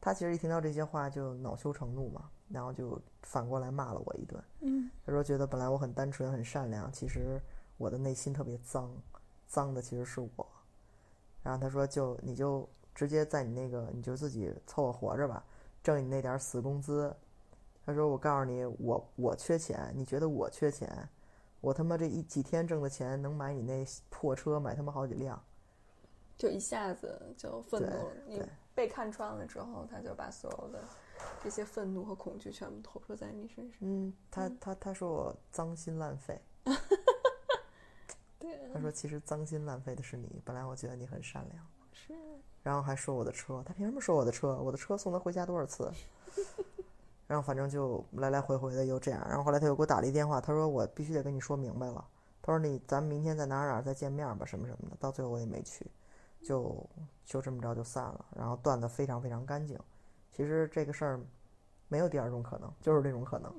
[0.00, 4.42] 他其实一听到这些话就恼羞成怒嘛，然后就反过来骂了我一顿。
[4.60, 7.40] 嗯，他说觉得本来我很单纯很善良，其实
[7.76, 8.90] 我的内心特别脏，
[9.46, 10.46] 脏的其实是我。
[11.42, 15.44] 然后他说就你就直接在你那个你就自己凑合活着吧，
[15.82, 17.14] 挣你那点儿死工资。
[17.84, 21.08] 他说我告诉你，我我缺钱，你觉得我缺钱？
[21.60, 25.40] 我他妈这一几天挣的钱能买你那破车，买他妈好几辆。
[26.38, 28.12] 就一下子就愤怒了。
[28.26, 30.82] 你对被看穿了之后，他就把所有的
[31.42, 33.78] 这些愤怒和恐惧全部投射在你身上。
[33.80, 36.40] 嗯，他他他说我脏心烂肺。
[38.38, 41.66] 对，他说其实脏心烂肺的是你，本来我觉得你很善良。
[41.96, 42.12] 是
[42.62, 44.56] 然后还说我的车，他凭什么说我的车？
[44.58, 45.90] 我的车送他回家多少次？
[47.26, 49.24] 然后反正就来来回回的又这样。
[49.26, 52.04] 然后后来他又给我打了一电话，他说我必须得跟你说明白了。
[52.42, 54.96] 他说你咱们明天在哪儿哪儿再见面吧，什么什么的。
[55.00, 55.90] 到最后我也没去，
[56.42, 56.84] 就
[57.24, 58.26] 就这么着就散了。
[58.36, 59.78] 然后断的非常非常干净。
[60.32, 61.20] 其实这个事儿
[61.88, 63.52] 没有第二种可能，就是这种可能，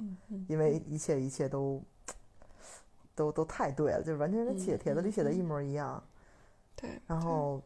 [0.47, 1.81] 因为一切一切都
[3.15, 6.01] 都都太对了，就是完全跟写帖子里写的一模一样。
[6.75, 7.61] 对，然后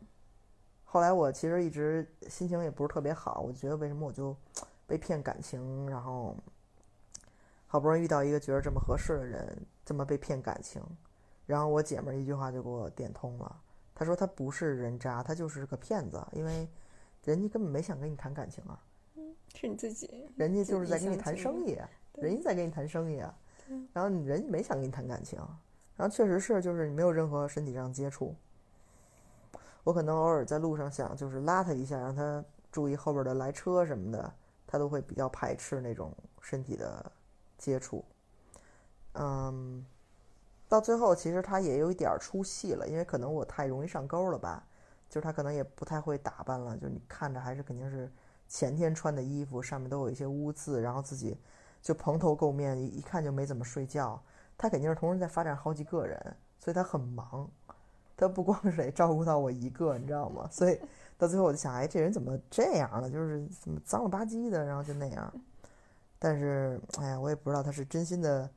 [0.94, 4.36] 后来我其实一直心情也不是特别好，我觉得为什么我就
[4.86, 6.36] 被骗感情，然后
[7.66, 10.84] 好不容易遇到一个觉得这么合适的人，这么被骗感情，
[11.46, 13.62] 然后我姐们儿一句话就给我点通了，
[13.96, 16.68] 她说她不是人渣，她就是个骗子，因为
[17.24, 18.78] 人家根本没想跟你谈感情啊，
[19.56, 23.34] 是你自己，人家就是在跟你谈生意啊，人家在跟你谈生意啊，
[23.94, 25.40] 然后你人家没想跟你谈感情，
[25.96, 28.36] 然后确实是就是你没有任何身体上接触，
[29.84, 34.34] 我可能偶尔在路上想就是拉他一下，让他注意后边的来车什么的，
[34.68, 37.12] 他都会比较排斥那种身体的
[37.58, 38.04] 接触，
[39.14, 39.86] 嗯，
[40.68, 44.64] 到最后其实他也有一点出戏了，因为可能我太容易上钩了吧，
[45.10, 48.12] 就是他可能也不太会打扮了，就是你看着还是肯定是
[48.48, 51.38] 前天穿的衣服，上面都有一些污渍，然后自己
[51.82, 54.22] 就蓬头垢面，一看就没怎么睡觉。
[54.58, 57.50] 他肯定是同时在发展好几个人，所以他很忙，
[58.22, 60.48] 他不光是得照顾到我一个，你知道吗？
[60.52, 60.80] 所以
[61.18, 63.10] 到最后我就想，哎，这人怎么这样了？
[63.10, 65.34] 就是怎么脏了吧唧的，然后就那样。
[66.20, 68.48] 但是，哎呀，我也不知道他是真心的，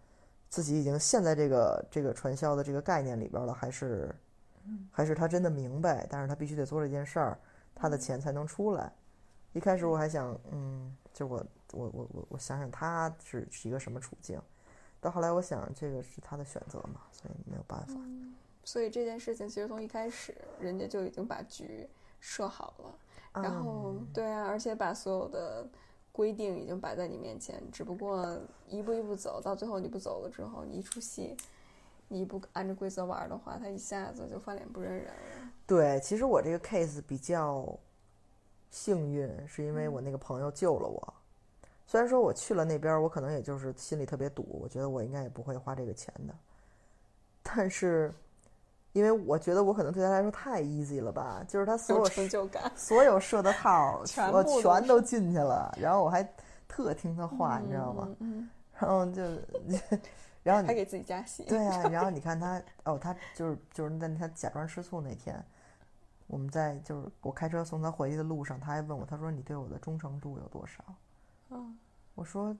[0.51, 4.15] 自己已经陷在这个这个传销的这个概念里边了，还是
[4.91, 7.39] 还是他真的明白，但是他必须得做这件事儿，
[7.75, 8.93] 他的钱才能出来。
[9.55, 11.43] 一开始我还想，嗯，就我
[11.73, 14.39] 我我我我想想他是是一个什么处境，
[15.01, 17.95] 到后来我想这个是他的选择嘛，所以没有办法。
[18.65, 21.89] 所以这件事情其实从一开始，人家就已经把局
[22.19, 25.67] 设好了，然后嗯对啊，而且把所有的
[26.11, 31.37] 规定已经摆在你面前，只不过一步一步走，到最后你不走了之后，你一出戏，
[32.09, 35.51] 你不按照规则玩的话，他一下子就翻脸不认人了。
[35.67, 37.79] 对，其实我这个 case 比较
[38.71, 41.15] 幸运，是因为我那个朋友救了我。
[41.87, 46.35] 虽然说我去了那边，我可能也就是心里特别堵，我觉得我应该也不会花这个钱的。
[47.43, 48.11] 但是，
[48.95, 53.99] 因为我觉得我可能对他来说太 easy 了吧，就是他所有有成就感，所有设的套儿，
[54.33, 56.27] 我全都进去了，然后我还
[56.69, 58.09] 特听他话，你知道吗？
[58.21, 59.23] 嗯，然后就，
[60.45, 61.43] 然后你还给自己加戏。
[61.45, 65.45] 对啊， 然后你看他，哦，他就是就是在他假装吃醋那天，
[66.29, 70.85] 我们在就是我开车送他回去的路上，他还问我，他说你对我的忠诚度有多少？
[71.51, 71.77] 嗯，
[72.15, 72.57] 我说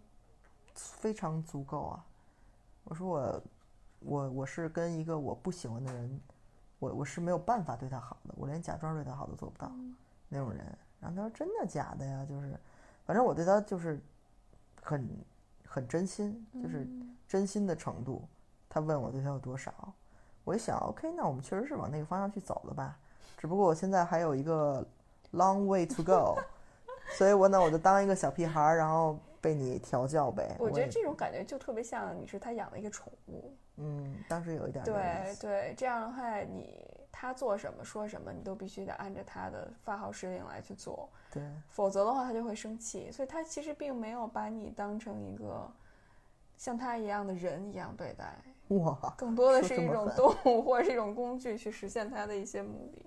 [0.75, 2.05] 非常足够啊。
[2.85, 3.43] 我说我
[4.05, 6.21] 我我是跟一个我不喜欢的人，
[6.79, 9.73] 我我是没有办法对他好的，我连假装对他好都做不到
[10.29, 10.65] 那种人。
[11.01, 12.25] 然后他说真的假的呀？
[12.29, 12.59] 就是
[13.05, 14.01] 反正我对他就是
[14.83, 15.09] 很
[15.67, 16.87] 很真心，就是
[17.27, 18.27] 真心的程度。
[18.69, 19.73] 他问我对他有多少，
[20.43, 22.99] 我一想，OK，那我们确实是往那个方向去走了吧。
[23.39, 24.85] 只不过我现在还有一个
[25.33, 26.37] long way to go，
[27.17, 30.57] 所以我呢我就当一个小屁孩儿，然后被你调教呗。
[30.59, 33.55] 我觉得这种感觉就特别像你是他养的一个宠物。
[33.77, 36.83] 嗯，当时有一点对对，这样的话，你
[37.13, 43.13] 他做什么说什么，你都必须得按照他的发号施令来去做，对否则的话他就会生气。
[43.13, 45.71] 所以他其实并没有把你当成一个
[46.57, 48.35] 像他一样的人一样对待，
[48.77, 53.05] 哇，更多的是一种动物或者是一种工具去实现他的一些目的。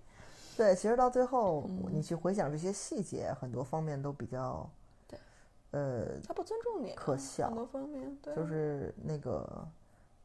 [0.57, 4.76] 对，其实到最后，嗯你去回想这些细节，很多方面都比较，对，
[5.72, 9.68] 呃，他不尊重你啊，可笑很多方面，对，就是那个，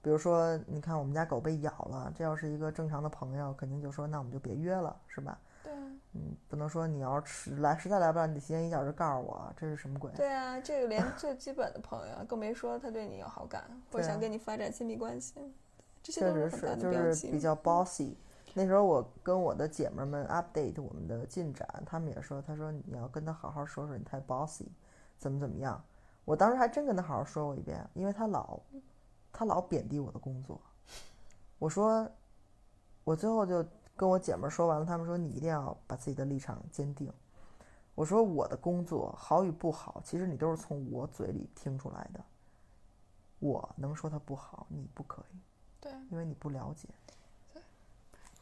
[0.01, 5.38] 比如说，你看我们家狗被咬了，这要是一个正常的朋友，肯定就说那我们就别约了，是吧？
[5.64, 5.78] 对啊，
[6.14, 10.11] 嗯，不能说你要是实来实在来不了，你得提前一小时告诉我，这是什么鬼？
[10.12, 15.34] 对啊，这个连最基本的朋友，更别说他对你有好感或者想跟你发展亲密关系，
[16.03, 17.14] 这些确都很大实是，就。
[17.14, 18.14] 是比较 bossy。
[18.55, 24.66] 那时候我跟我的姐妹儿们 update 我们的进展，她们也说，她说你要跟他好好说说，你太 bossy，
[25.23, 25.81] 怎么怎么样。
[26.25, 28.59] 我当时还真跟他好好说过一遍，因为他老
[29.33, 30.61] 他老贬低我的工作。
[31.61, 32.11] 我说，
[33.05, 33.64] 我最后就
[33.97, 37.12] 跟我姐们儿说完了，他们说你一定要把自己的立场坚定。
[37.95, 42.20] 我说我的工作好与不好，其实你都是从我嘴里听出来的。
[43.39, 45.37] 我能说它不好，你不可以。
[45.81, 46.89] 对，因为你不了解。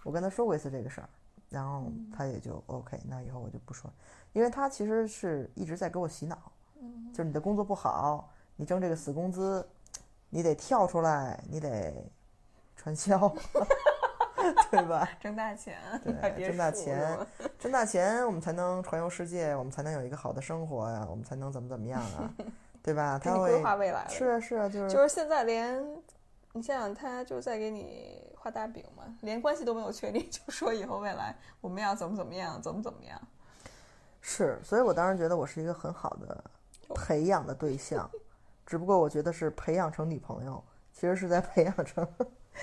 [0.02, 1.08] 我跟他说过一次这个事儿，
[1.50, 3.90] 然后嗯他也就 OK，那以后我就不说，
[4.32, 9.66] 因为他其实是一直在给我洗脑，嗯就是你的工作不好，你挣这个死工资，
[10.28, 11.92] 你得跳出来，你得
[12.76, 13.32] 传销，
[14.70, 15.08] 对吧？
[15.20, 17.18] 挣大钱，对挣大钱
[17.58, 22.30] 挣大钱，我们才能环游世界，我们才能有一个好的生活呀，我们才能怎么怎么样啊，
[22.82, 23.18] 对吧？
[23.22, 24.06] 他会规划未来。
[24.08, 25.84] 是啊是啊，就是就是现在连
[26.52, 33.20] 你想想，他就在给你画大饼嘛，连关系都没有确立，就说以后未来我们要怎么怎么样，怎么怎么样。
[34.22, 36.44] 是，所以我当时觉得我是一个很好的
[36.94, 38.10] 培养的对象，
[38.66, 40.62] 只不过我觉得是培养成女朋友，
[40.92, 42.06] 其实是在培养成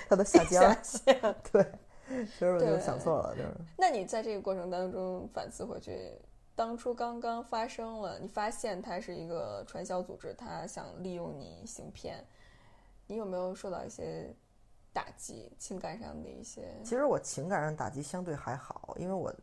[0.10, 0.74] 他的下家。
[0.74, 1.36] 下线。
[1.52, 1.72] 对，
[2.08, 6.14] 其实我就想错了，就是那你在这个过程当中反思回去，
[6.56, 12.26] 当初刚刚发生了，你发现他是一个传销组织，他想利用你行骗，
[13.06, 14.34] 你有没有受到一些
[14.94, 16.80] 打击，情感上的一些？
[16.84, 19.34] 其实我情感上打击相对还好，因为我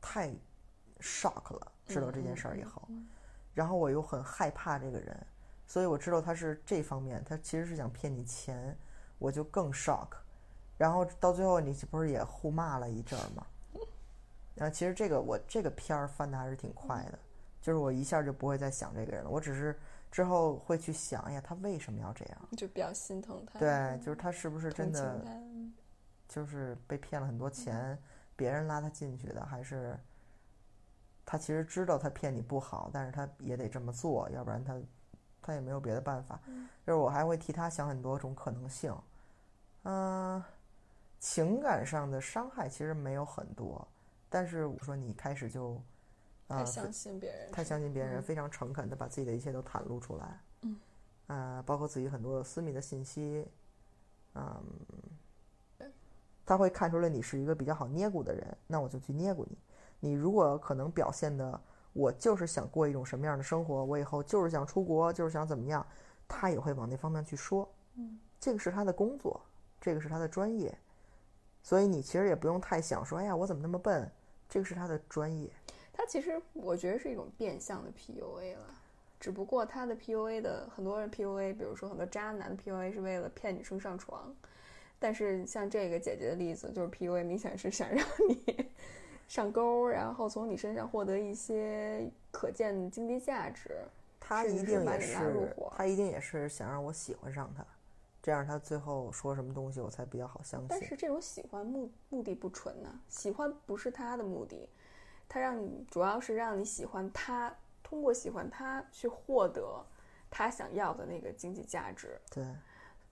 [0.00, 0.30] 太
[1.00, 2.82] shock 了，知道这件事儿以后，
[3.56, 5.26] 然后我又很害怕这个人，
[5.66, 8.76] 所以我知道他是这方面，他其实是想骗你钱，
[9.18, 10.08] 我就更 shock，
[10.76, 13.46] 然后到最后你不是也互骂了一阵儿吗？
[14.54, 17.18] 然后其实这个我这个片儿翻的还是挺快的，
[17.62, 19.74] 就是我一下就不会再想这个人了，我只是
[20.12, 22.38] 之后会去想，哎呀，他为什么要这样？
[22.58, 25.26] 就比较心疼他，对，就是他是不是真的
[26.28, 27.98] 就是被骗了很多钱，
[28.36, 29.98] 别人拉他进去的，还是
[31.26, 34.80] 他其实知道他骗你不好，但是他也得这么做，要不然他
[35.42, 36.40] 他也没有别的办法。
[36.86, 38.96] 就是我还会替他想很多种可能性，
[39.82, 40.42] 嗯、
[41.18, 43.86] 情感上的伤害其实没有很多，
[44.28, 45.74] 但是我说你开始就
[46.46, 50.76] 啊、太相信别人，太相信别人，嗯非常诚恳的把自己的一切都袒露出来，嗯，
[51.26, 53.44] 呃，包括自己很多私密的信息，
[54.36, 54.62] 嗯，
[56.46, 59.58] 他会看出来你是一个比较好捏骨的人，那我就去捏骨你。
[60.00, 61.60] 你如果可能表现的，
[61.92, 65.84] 我就是想过一种什么样的生活，我以后就是想出国，就是想怎么样，
[66.28, 69.40] 他也会往那方面去说，嗯，这个是他的工作，
[69.80, 70.76] 这个是他的专业，
[71.62, 74.10] 所以你其实也不用太想说，哎呀，我怎么那么笨，
[74.48, 75.50] 这个是他的专业。
[75.92, 78.66] 他其实我觉得是一种变相的 PUA 了，
[79.18, 84.36] 只不过他的 PUA 的很多人 PUA，比如说很多渣男的 PUA 是为了骗女生上床，
[84.98, 88.70] 但是像这个姐姐的例子，就是 PUA 明显是想让你
[89.26, 93.76] 上钩，然后从你身上获得一些可见的经济价值。
[94.18, 97.64] 他一定也是，他一定也是想让我喜欢上他，
[98.20, 100.68] 这样他最后说什么东西我才比较好相信。
[100.68, 104.68] 但是这种喜欢目目的不纯呢、喜欢不是他的目的，
[105.28, 107.54] 他让你主要是让你喜欢他，
[107.84, 109.64] 通过喜欢他去获得
[110.28, 112.20] 他想要的那个经济价值。
[112.32, 112.44] 对，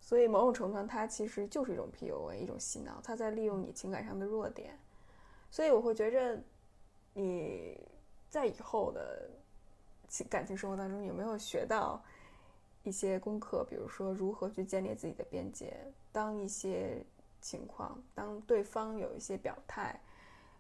[0.01, 4.77] 所以某种程度上，他其实就是一种 PUA，一种洗脑，他在利用你情感上的弱点。
[5.55, 6.37] 所以我会觉着，
[7.13, 7.79] 你
[8.29, 9.31] 在以后的
[10.09, 12.03] 情感情生活当中有没有学到
[12.83, 13.65] 一些功课？
[13.71, 15.73] 比如说如何去建立自己的边界，
[16.11, 17.01] 当一些
[17.41, 19.97] 情况，当对方有一些表态，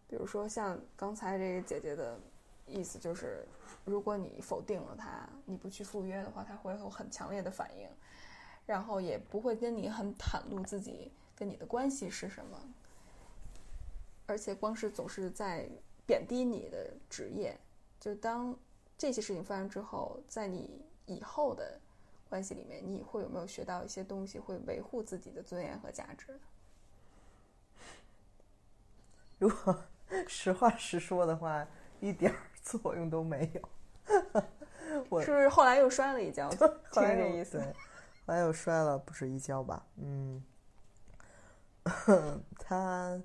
[0.06, 2.16] 比如说像刚才这个姐姐的
[2.64, 3.44] 意思就是，
[3.84, 7.88] 如果你否定了他，你不去赴约的话，他会有很强烈的反应。
[8.64, 12.56] 然后也不会跟你很袒露自己跟你的关系是什么，
[14.26, 15.68] 而且光是总是在
[16.06, 17.58] 贬低你的职业，
[18.00, 18.56] 就当
[18.96, 21.80] 这些事情发生之后，在你以后的
[22.28, 26.38] 关系里面，你会有没有学到一些东西，会维护自己的尊严和价值？
[29.38, 29.84] 如果
[30.26, 31.66] 实话实说的话，
[32.00, 33.68] 一点儿作用都没有。
[35.08, 36.48] 我是不是后来又摔了一跤？
[36.50, 39.84] 听这意思，，后来又摔了不止一跤吧？
[39.96, 40.44] 嗯，
[42.58, 43.20] 他，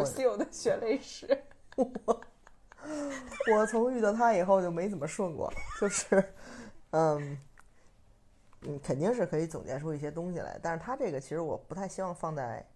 [0.00, 1.26] 我稀有的血泪史。
[1.76, 1.86] 我
[3.56, 6.22] 我从遇到他以后就没怎么顺过，就是，
[6.90, 7.38] 嗯，
[8.62, 12.66] 嗯，肯定是可以总结出一些东西来，但是他这个其实我不太希望放在，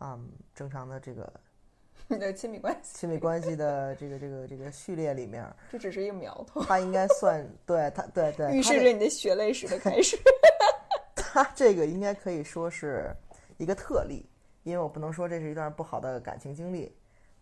[0.00, 1.32] 嗯，正常的这个
[2.08, 10.18] 你的亲密关系，亲密关系的这个这个这个序列里面儿，这只是一个苗头，他应该算对他对对，预示着你的血泪史的开始。
[11.14, 13.14] 他这个应该可以说是
[13.58, 14.24] 一个特例，
[14.66, 16.92] 因为我不能说这是一段不好的感情经历，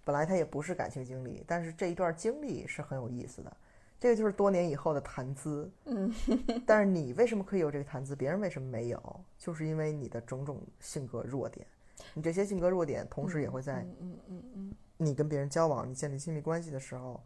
[0.04, 3.56] 本来它也不是感情经历，但是这一段经历是很有意思的。
[3.98, 6.12] 这个就是多年以后的谈资，嗯，
[6.66, 9.20] 但是你为什么可以有这个谈资，别人为什么没有？
[9.38, 11.66] 就是因为你的种种性格弱点，
[12.12, 17.18] 你这些性格弱点，同时也会在嗯嗯嗯嗯，你跟别人交往、你建立亲密关系的时候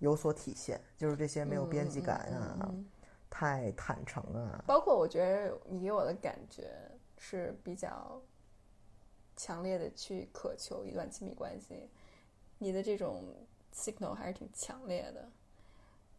[0.00, 2.68] 有所体现，就是这些没有边际感啊，
[3.30, 6.72] 太坦诚啊，包括我觉得你给我的感觉
[7.18, 8.20] 是比较
[9.40, 11.88] 强烈的去渴求一段亲密关系，
[12.58, 13.24] 你的这种
[13.74, 15.26] signal 还是挺强烈的。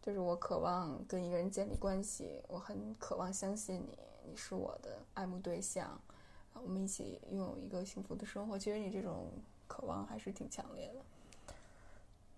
[0.01, 6.01] 就是我渴望跟一个人建立关系，我很渴望相信你，你是我的爱慕对象，啊
[6.63, 8.57] 我们一起拥有一个幸福的生活。
[8.57, 9.27] 其实你这种
[9.67, 10.95] 渴望还是挺强烈的。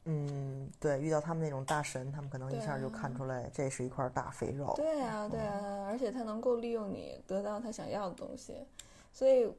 [0.03, 4.73] 嗯，对，遇到他们那种大神，他们可能一下就看出来这是一块大肥肉。
[4.75, 8.65] 对啊，对啊，而且他能够利用你得到他想要的东西，
[9.13, 9.49] 所以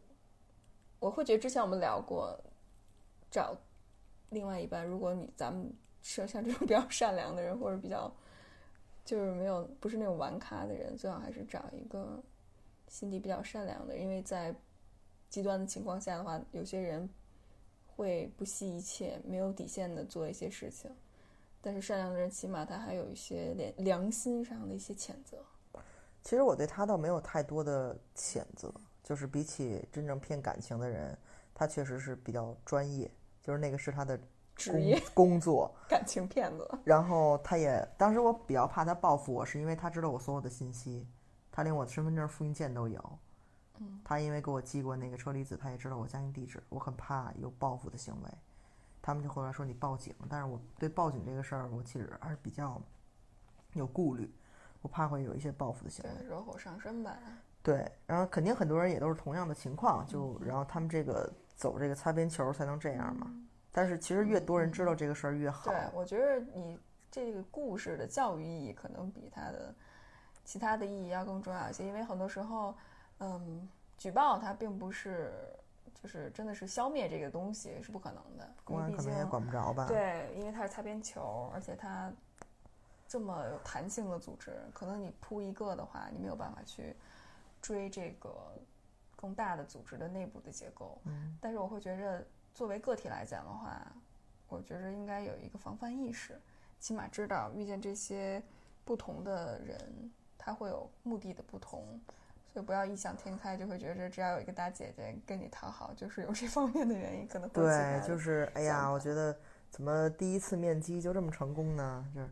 [0.99, 2.39] 我会觉得之前我们聊过，
[3.31, 3.57] 找
[4.31, 5.73] 另外一半，如果你咱们
[6.03, 8.13] 是像这种比较 善良的人，或者比较
[9.05, 12.23] 就是没有不是那种玩咖的人，最好还是找一个
[12.89, 14.55] 心地比较善良的，因为在
[15.29, 17.09] 极端的情况下的话，有些人
[17.87, 20.91] 会不惜一切、没有底线的做一些事情。
[21.61, 25.39] 但是善良的人起码他还有一些良良心上的一些谴责。
[26.23, 28.73] 其实我对他倒没有太多的谴责，
[29.05, 31.17] 就是比起真正骗感情的人，
[31.55, 33.09] 他确实是比较专业，
[33.41, 34.27] 就是那个是他的工
[34.57, 35.73] 职业工作。
[35.89, 41.07] 感情骗子， 然后他也，当时我比较怕他报复我，是因为他知道我所有的信息，
[41.53, 43.19] 他连我的身份证复印件都有。
[43.79, 48.31] 嗯，他因为给我寄过那个车厘子，他也知道我家庭地址，我很怕有报复的行为。
[49.03, 52.81] 他们就后来说你报警，但是我对报警这个事儿，我其实还是比较
[53.75, 54.33] 有顾虑，
[54.81, 56.11] 我怕会有一些报复的行为。
[56.17, 57.19] 对，惹火上身吧。
[57.65, 63.27] 对，然后肯定很多人也都是同样的情况，就然后他们这个走这个擦边球才能这样嘛。
[63.73, 65.71] 但是其实越多人知道这个事儿越好。
[65.71, 66.79] 对，我觉得你
[67.11, 69.75] 这个故事的教育意义可能比它的
[70.45, 72.75] 其他的意义要更重要一些，因为很多时候，
[73.21, 75.33] 嗯，举报它并不是
[75.95, 79.87] 就是真的是消灭这个东西是不可能的，公安可能也管不着吧？
[79.89, 82.12] 对，因为它是擦边球，而且它
[83.09, 86.95] 这么有弹性的组织，可能你扑一个的话，你没有办法去
[87.65, 88.31] 追这个
[89.17, 91.01] 更大的组织的内部的结构。
[91.05, 93.81] 嗯，但是我会觉着，作为个体来讲的话，
[94.49, 96.39] 我觉着应该有一个防范意识，
[96.79, 98.43] 起码知道遇见这些
[98.85, 101.99] 不同的人，他会有目的的不同。
[102.53, 109.35] 所以不要异想天开，就会觉着只要有一个大姐姐跟你讨好，就是有这方面的原因，可能对，就是哎呀，我觉得
[109.71, 112.07] 怎么第一次面基就这么成功呢？
[112.15, 112.31] 就是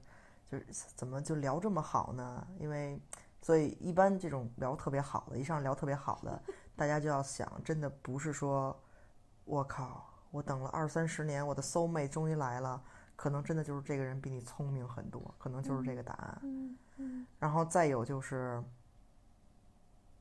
[0.53, 0.64] 就是
[0.95, 2.47] 怎么就聊这么好呢？
[2.61, 3.01] 因为
[3.43, 6.43] 所以一般这种聊特别好的，一上聊特别好的，
[6.76, 8.80] 大家就要想，真的不是说，
[9.45, 12.80] 我靠，我等了二三十年，我的 soul mate 终于来了，
[13.16, 16.40] 可能真的就是这个人比你聪明很多，可能就是这个答案。
[16.45, 18.62] 嗯嗯然后再有就是，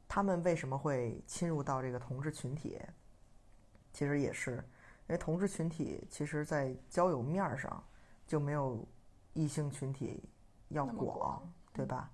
[0.07, 2.81] 他们为什么会侵入到这个同志群体？
[3.93, 4.55] 其实也是，
[5.07, 7.83] 因为同志群体其实在交友面儿上
[8.25, 8.83] 就没有
[9.33, 10.27] 异性群体
[10.69, 12.09] 要广，广对吧？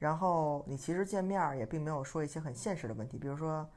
[0.00, 3.68] 然后你其实见面也并没有说一些很现实的问题，比如说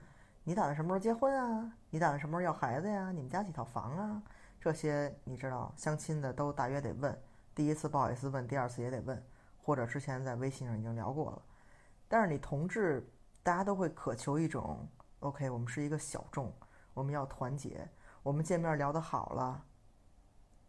[0.44, 1.72] 你打算什么时候结婚啊？
[1.90, 3.12] 你打算什么时候要孩子呀？
[3.12, 4.24] 你们家几套房啊？
[4.60, 7.22] 这些你知道，相亲的都大约得问，
[7.54, 9.22] 第一次不好意思问，第二次也得问，
[9.62, 11.42] 或者之前在微信上已经聊过了。
[12.08, 13.06] 但是你同志，
[13.44, 14.88] 大家都会渴求一种
[15.20, 16.54] ，OK，我们是一个小众，
[16.94, 17.86] 我们要团结，
[18.22, 19.62] 我们见面聊得好了，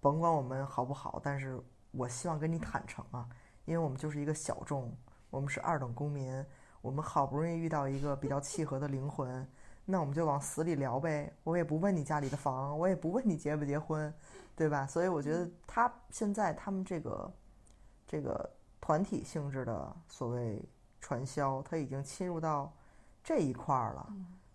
[0.00, 3.28] 甭管我们好不好，但是我希望跟你坦诚啊，
[3.64, 4.92] 因为我们就是一个小众，
[5.34, 6.44] 我们是二等公民，
[6.80, 9.44] 我们好不容易遇到一个比较契合的灵魂，
[9.84, 14.14] 那我们就往死里聊呗，我也不问你家里的房，我也不问你结不结婚，
[14.54, 14.86] 对吧？
[14.86, 17.32] 所以我觉得他现在他们这个
[18.06, 18.48] 这个
[18.80, 20.62] 团体性质的所谓
[21.00, 22.72] 传销，它已经侵入到
[23.24, 24.14] 这一块儿了。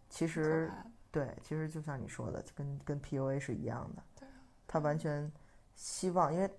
[0.10, 0.72] 其实
[1.12, 4.26] 对，其实就像你说的，跟跟 PUA 是一样的。
[4.66, 5.30] 他完全
[5.76, 6.50] 希望，因为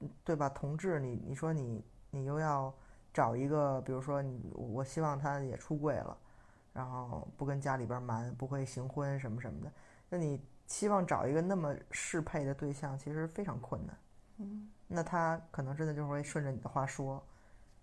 [0.00, 0.48] 嗯对吧？
[0.48, 2.74] 同志，你你说你你又要
[3.18, 6.16] 找一个，比如说你，我希望他也出柜了，
[6.72, 9.72] 然后不跟家里边瞒，不会行婚什么什么的，
[10.08, 13.98] 那你希望找一个那么适配的对象，其实非常困难。
[14.36, 17.20] 嗯那他可能真的就会顺着你的话说，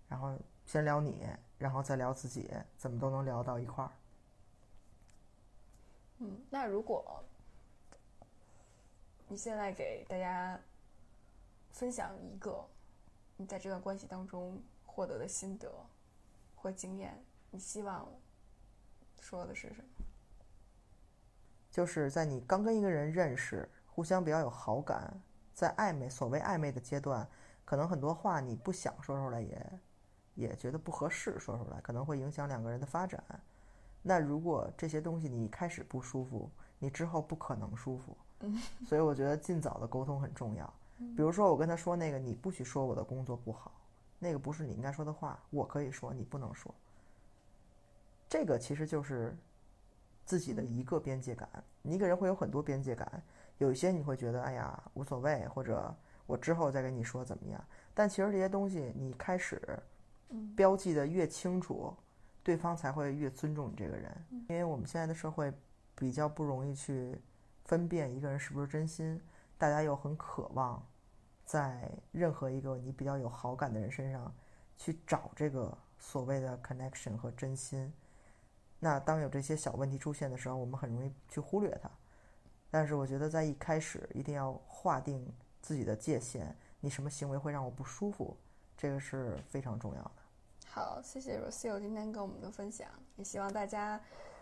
[0.08, 0.34] 然后
[0.64, 1.26] 先聊你，
[1.58, 3.90] 然后再聊自己，怎么都能聊到一块儿。
[6.20, 7.22] 嗯，那如果
[9.28, 10.58] 你现在给大家
[11.72, 12.66] 分享一个
[13.36, 14.58] 你在这段关系当中
[14.96, 15.70] 获得的心得
[16.54, 18.08] 或经验，你希望
[19.20, 20.06] 说的是什么？
[21.70, 25.20] 就是在你刚跟一个人认识，互相比较有好感，
[25.52, 27.28] 在暧昧所谓暧昧的阶段，
[27.62, 29.80] 可能很多话你不想说出来也，
[30.34, 33.22] 也觉得不合适说出来，可能会影响两个人的发展。
[34.00, 38.16] 那如果这些东西你一开始不舒服，你之后不可能舒服。
[38.86, 40.72] 所以我觉得尽早的沟通很重要。
[40.96, 43.70] 比如说我跟他说那个，你不许说我的工作不好，
[44.18, 46.74] 那个不是你应该说的话，我可以说，你不能说。
[48.28, 49.36] 这个其实就是
[50.24, 51.48] 自己的一个边界感。
[51.82, 53.22] 你一个人会有很多边界感，
[53.58, 55.94] 有一些你会觉得哎呀无所谓，或者
[56.26, 57.64] 我之后再跟你说怎么样。
[57.94, 59.60] 但其实这些东西你开始
[60.56, 61.94] 标记的越清楚，
[62.42, 64.26] 对方才会越尊重你这个人。
[64.48, 65.52] 因为我们现在的社会
[65.94, 67.16] 比较不容易去
[67.64, 69.20] 分辨一个人是不是真心，
[69.56, 70.84] 大家又很渴望
[71.46, 74.34] 在任何一个你比较有好感的人身上
[74.76, 77.90] 去找这个所谓的 connection 和真心。
[78.78, 81.90] 那当有这些小问题出现的时候，我们很容易去忽略它。
[82.68, 85.32] 但是我觉得在一开始一定要划定
[85.62, 88.36] 自己的界限，你什么行为会让我不舒服，
[88.76, 90.12] 这个是非常重要的。
[90.66, 93.98] 好，谢谢 Rocio 今天跟我们的分享，也希望大家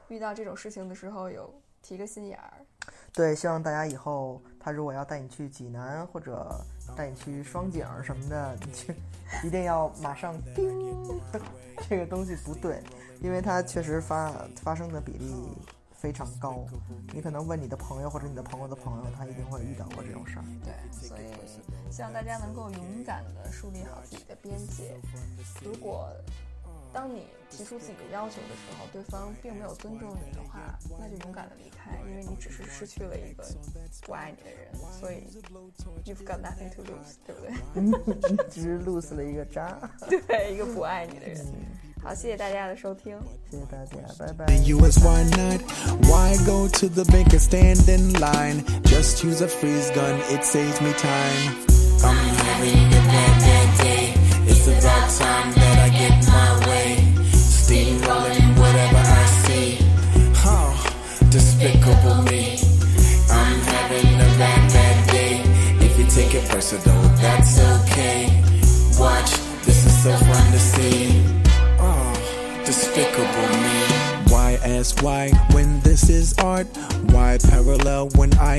[0.08, 2.66] 遇到这种事情的时候有提个心眼儿。
[3.14, 6.60] 对，希望大家以后他如果要带你去济南或者
[6.96, 8.94] 带你去双井什么的，你去
[9.44, 10.68] 一定要马上叮，
[11.88, 12.82] 这个东西不对，
[13.22, 15.32] 因为它确实发发生的比例
[15.92, 16.66] 非常高。
[17.12, 20.44] 你可能问你的朋友或者你的朋友的朋友，他一定会遇到过这种事儿。
[20.64, 20.74] 对，
[21.08, 24.96] 所以希望大家能够勇敢的树立好自己的边界。
[25.62, 26.10] 如果
[26.93, 33.43] 当你提出自己的要求的时候，对方并没有尊重你的话，那就勇敢的离开，因为你只是失去了一个
[34.01, 35.23] 不爱你的人，所以
[36.05, 37.53] you've got nothing to lose，对不对？
[38.49, 39.77] 只是 lose 了一个渣。
[40.07, 41.45] 对，一个不爱你的人。
[42.01, 43.19] 好，谢谢大家的收听。
[43.51, 44.45] 谢谢大家，拜拜。
[44.45, 45.61] The US, why not?
[46.07, 48.63] Why go to the bank and stand in line?
[48.83, 51.55] Just use a freeze gun, it saves me time.
[52.01, 54.13] I'm having a bad, bad day.
[54.47, 56.96] It's about time that I get my way.
[57.32, 59.78] Steamrolling whatever I see.
[60.44, 60.74] Oh,
[61.30, 62.58] despicable me.
[63.30, 65.34] I'm having a bad, bad day.
[65.86, 68.42] If you take it personal, that's okay.
[68.98, 69.30] Watch,
[69.64, 71.22] this is so fun to see.
[71.78, 72.12] Oh,
[72.64, 73.78] despicable me.
[74.32, 75.30] Why ask why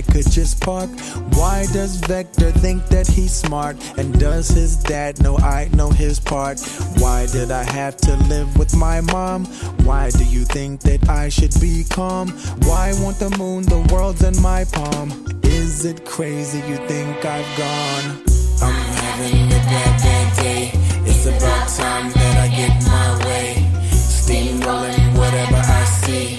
[0.05, 0.89] could just park?
[1.33, 3.75] Why does Vector think that he's smart?
[3.97, 6.59] And does his dad know I know his part?
[6.97, 9.45] Why did I have to live with my mom?
[9.85, 12.29] Why do you think that I should be calm?
[12.69, 15.09] Why won't the moon, the world's in my palm?
[15.43, 18.23] Is it crazy you think I've gone?
[18.61, 20.71] I'm having a bad, bad day.
[21.05, 23.55] It's about time that I get my way.
[23.91, 26.37] Steamrolling whatever I see.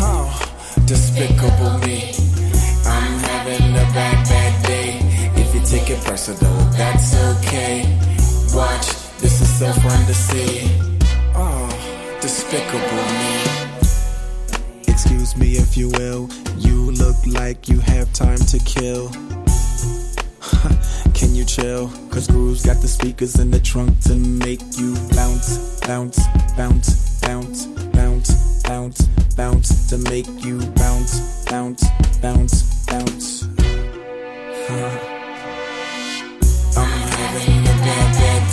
[0.00, 0.28] Oh,
[0.86, 2.21] despicable me.
[5.92, 6.40] If you take
[6.78, 7.84] that's okay.
[8.54, 8.86] Watch,
[9.18, 10.70] this is so fun to see.
[11.34, 11.68] Oh,
[12.22, 13.42] despicable me.
[14.88, 16.30] Excuse me if you will.
[16.56, 19.10] You look like you have time to kill.
[21.12, 21.90] Can you chill?
[22.10, 26.18] Cause Groove's got the speakers in the trunk to make you bounce, bounce,
[26.56, 31.84] bounce, bounce, bounce, bounce, bounce, to make you bounce, bounce,
[32.22, 33.42] bounce, bounce.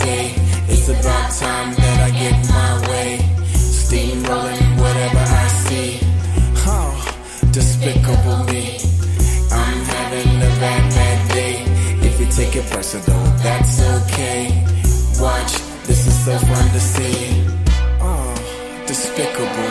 [0.00, 0.34] Day.
[0.68, 3.18] It's about time that I get my way.
[3.54, 6.00] Steamrolling whatever I see.
[6.66, 6.92] Oh,
[7.52, 8.78] despicable me.
[9.50, 11.54] I'm having a bad, bad day.
[12.06, 14.64] If you take it personal, that's okay.
[15.20, 15.52] Watch,
[15.86, 17.44] this is so fun to see.
[18.00, 18.40] Oh.
[18.86, 19.69] Despicable.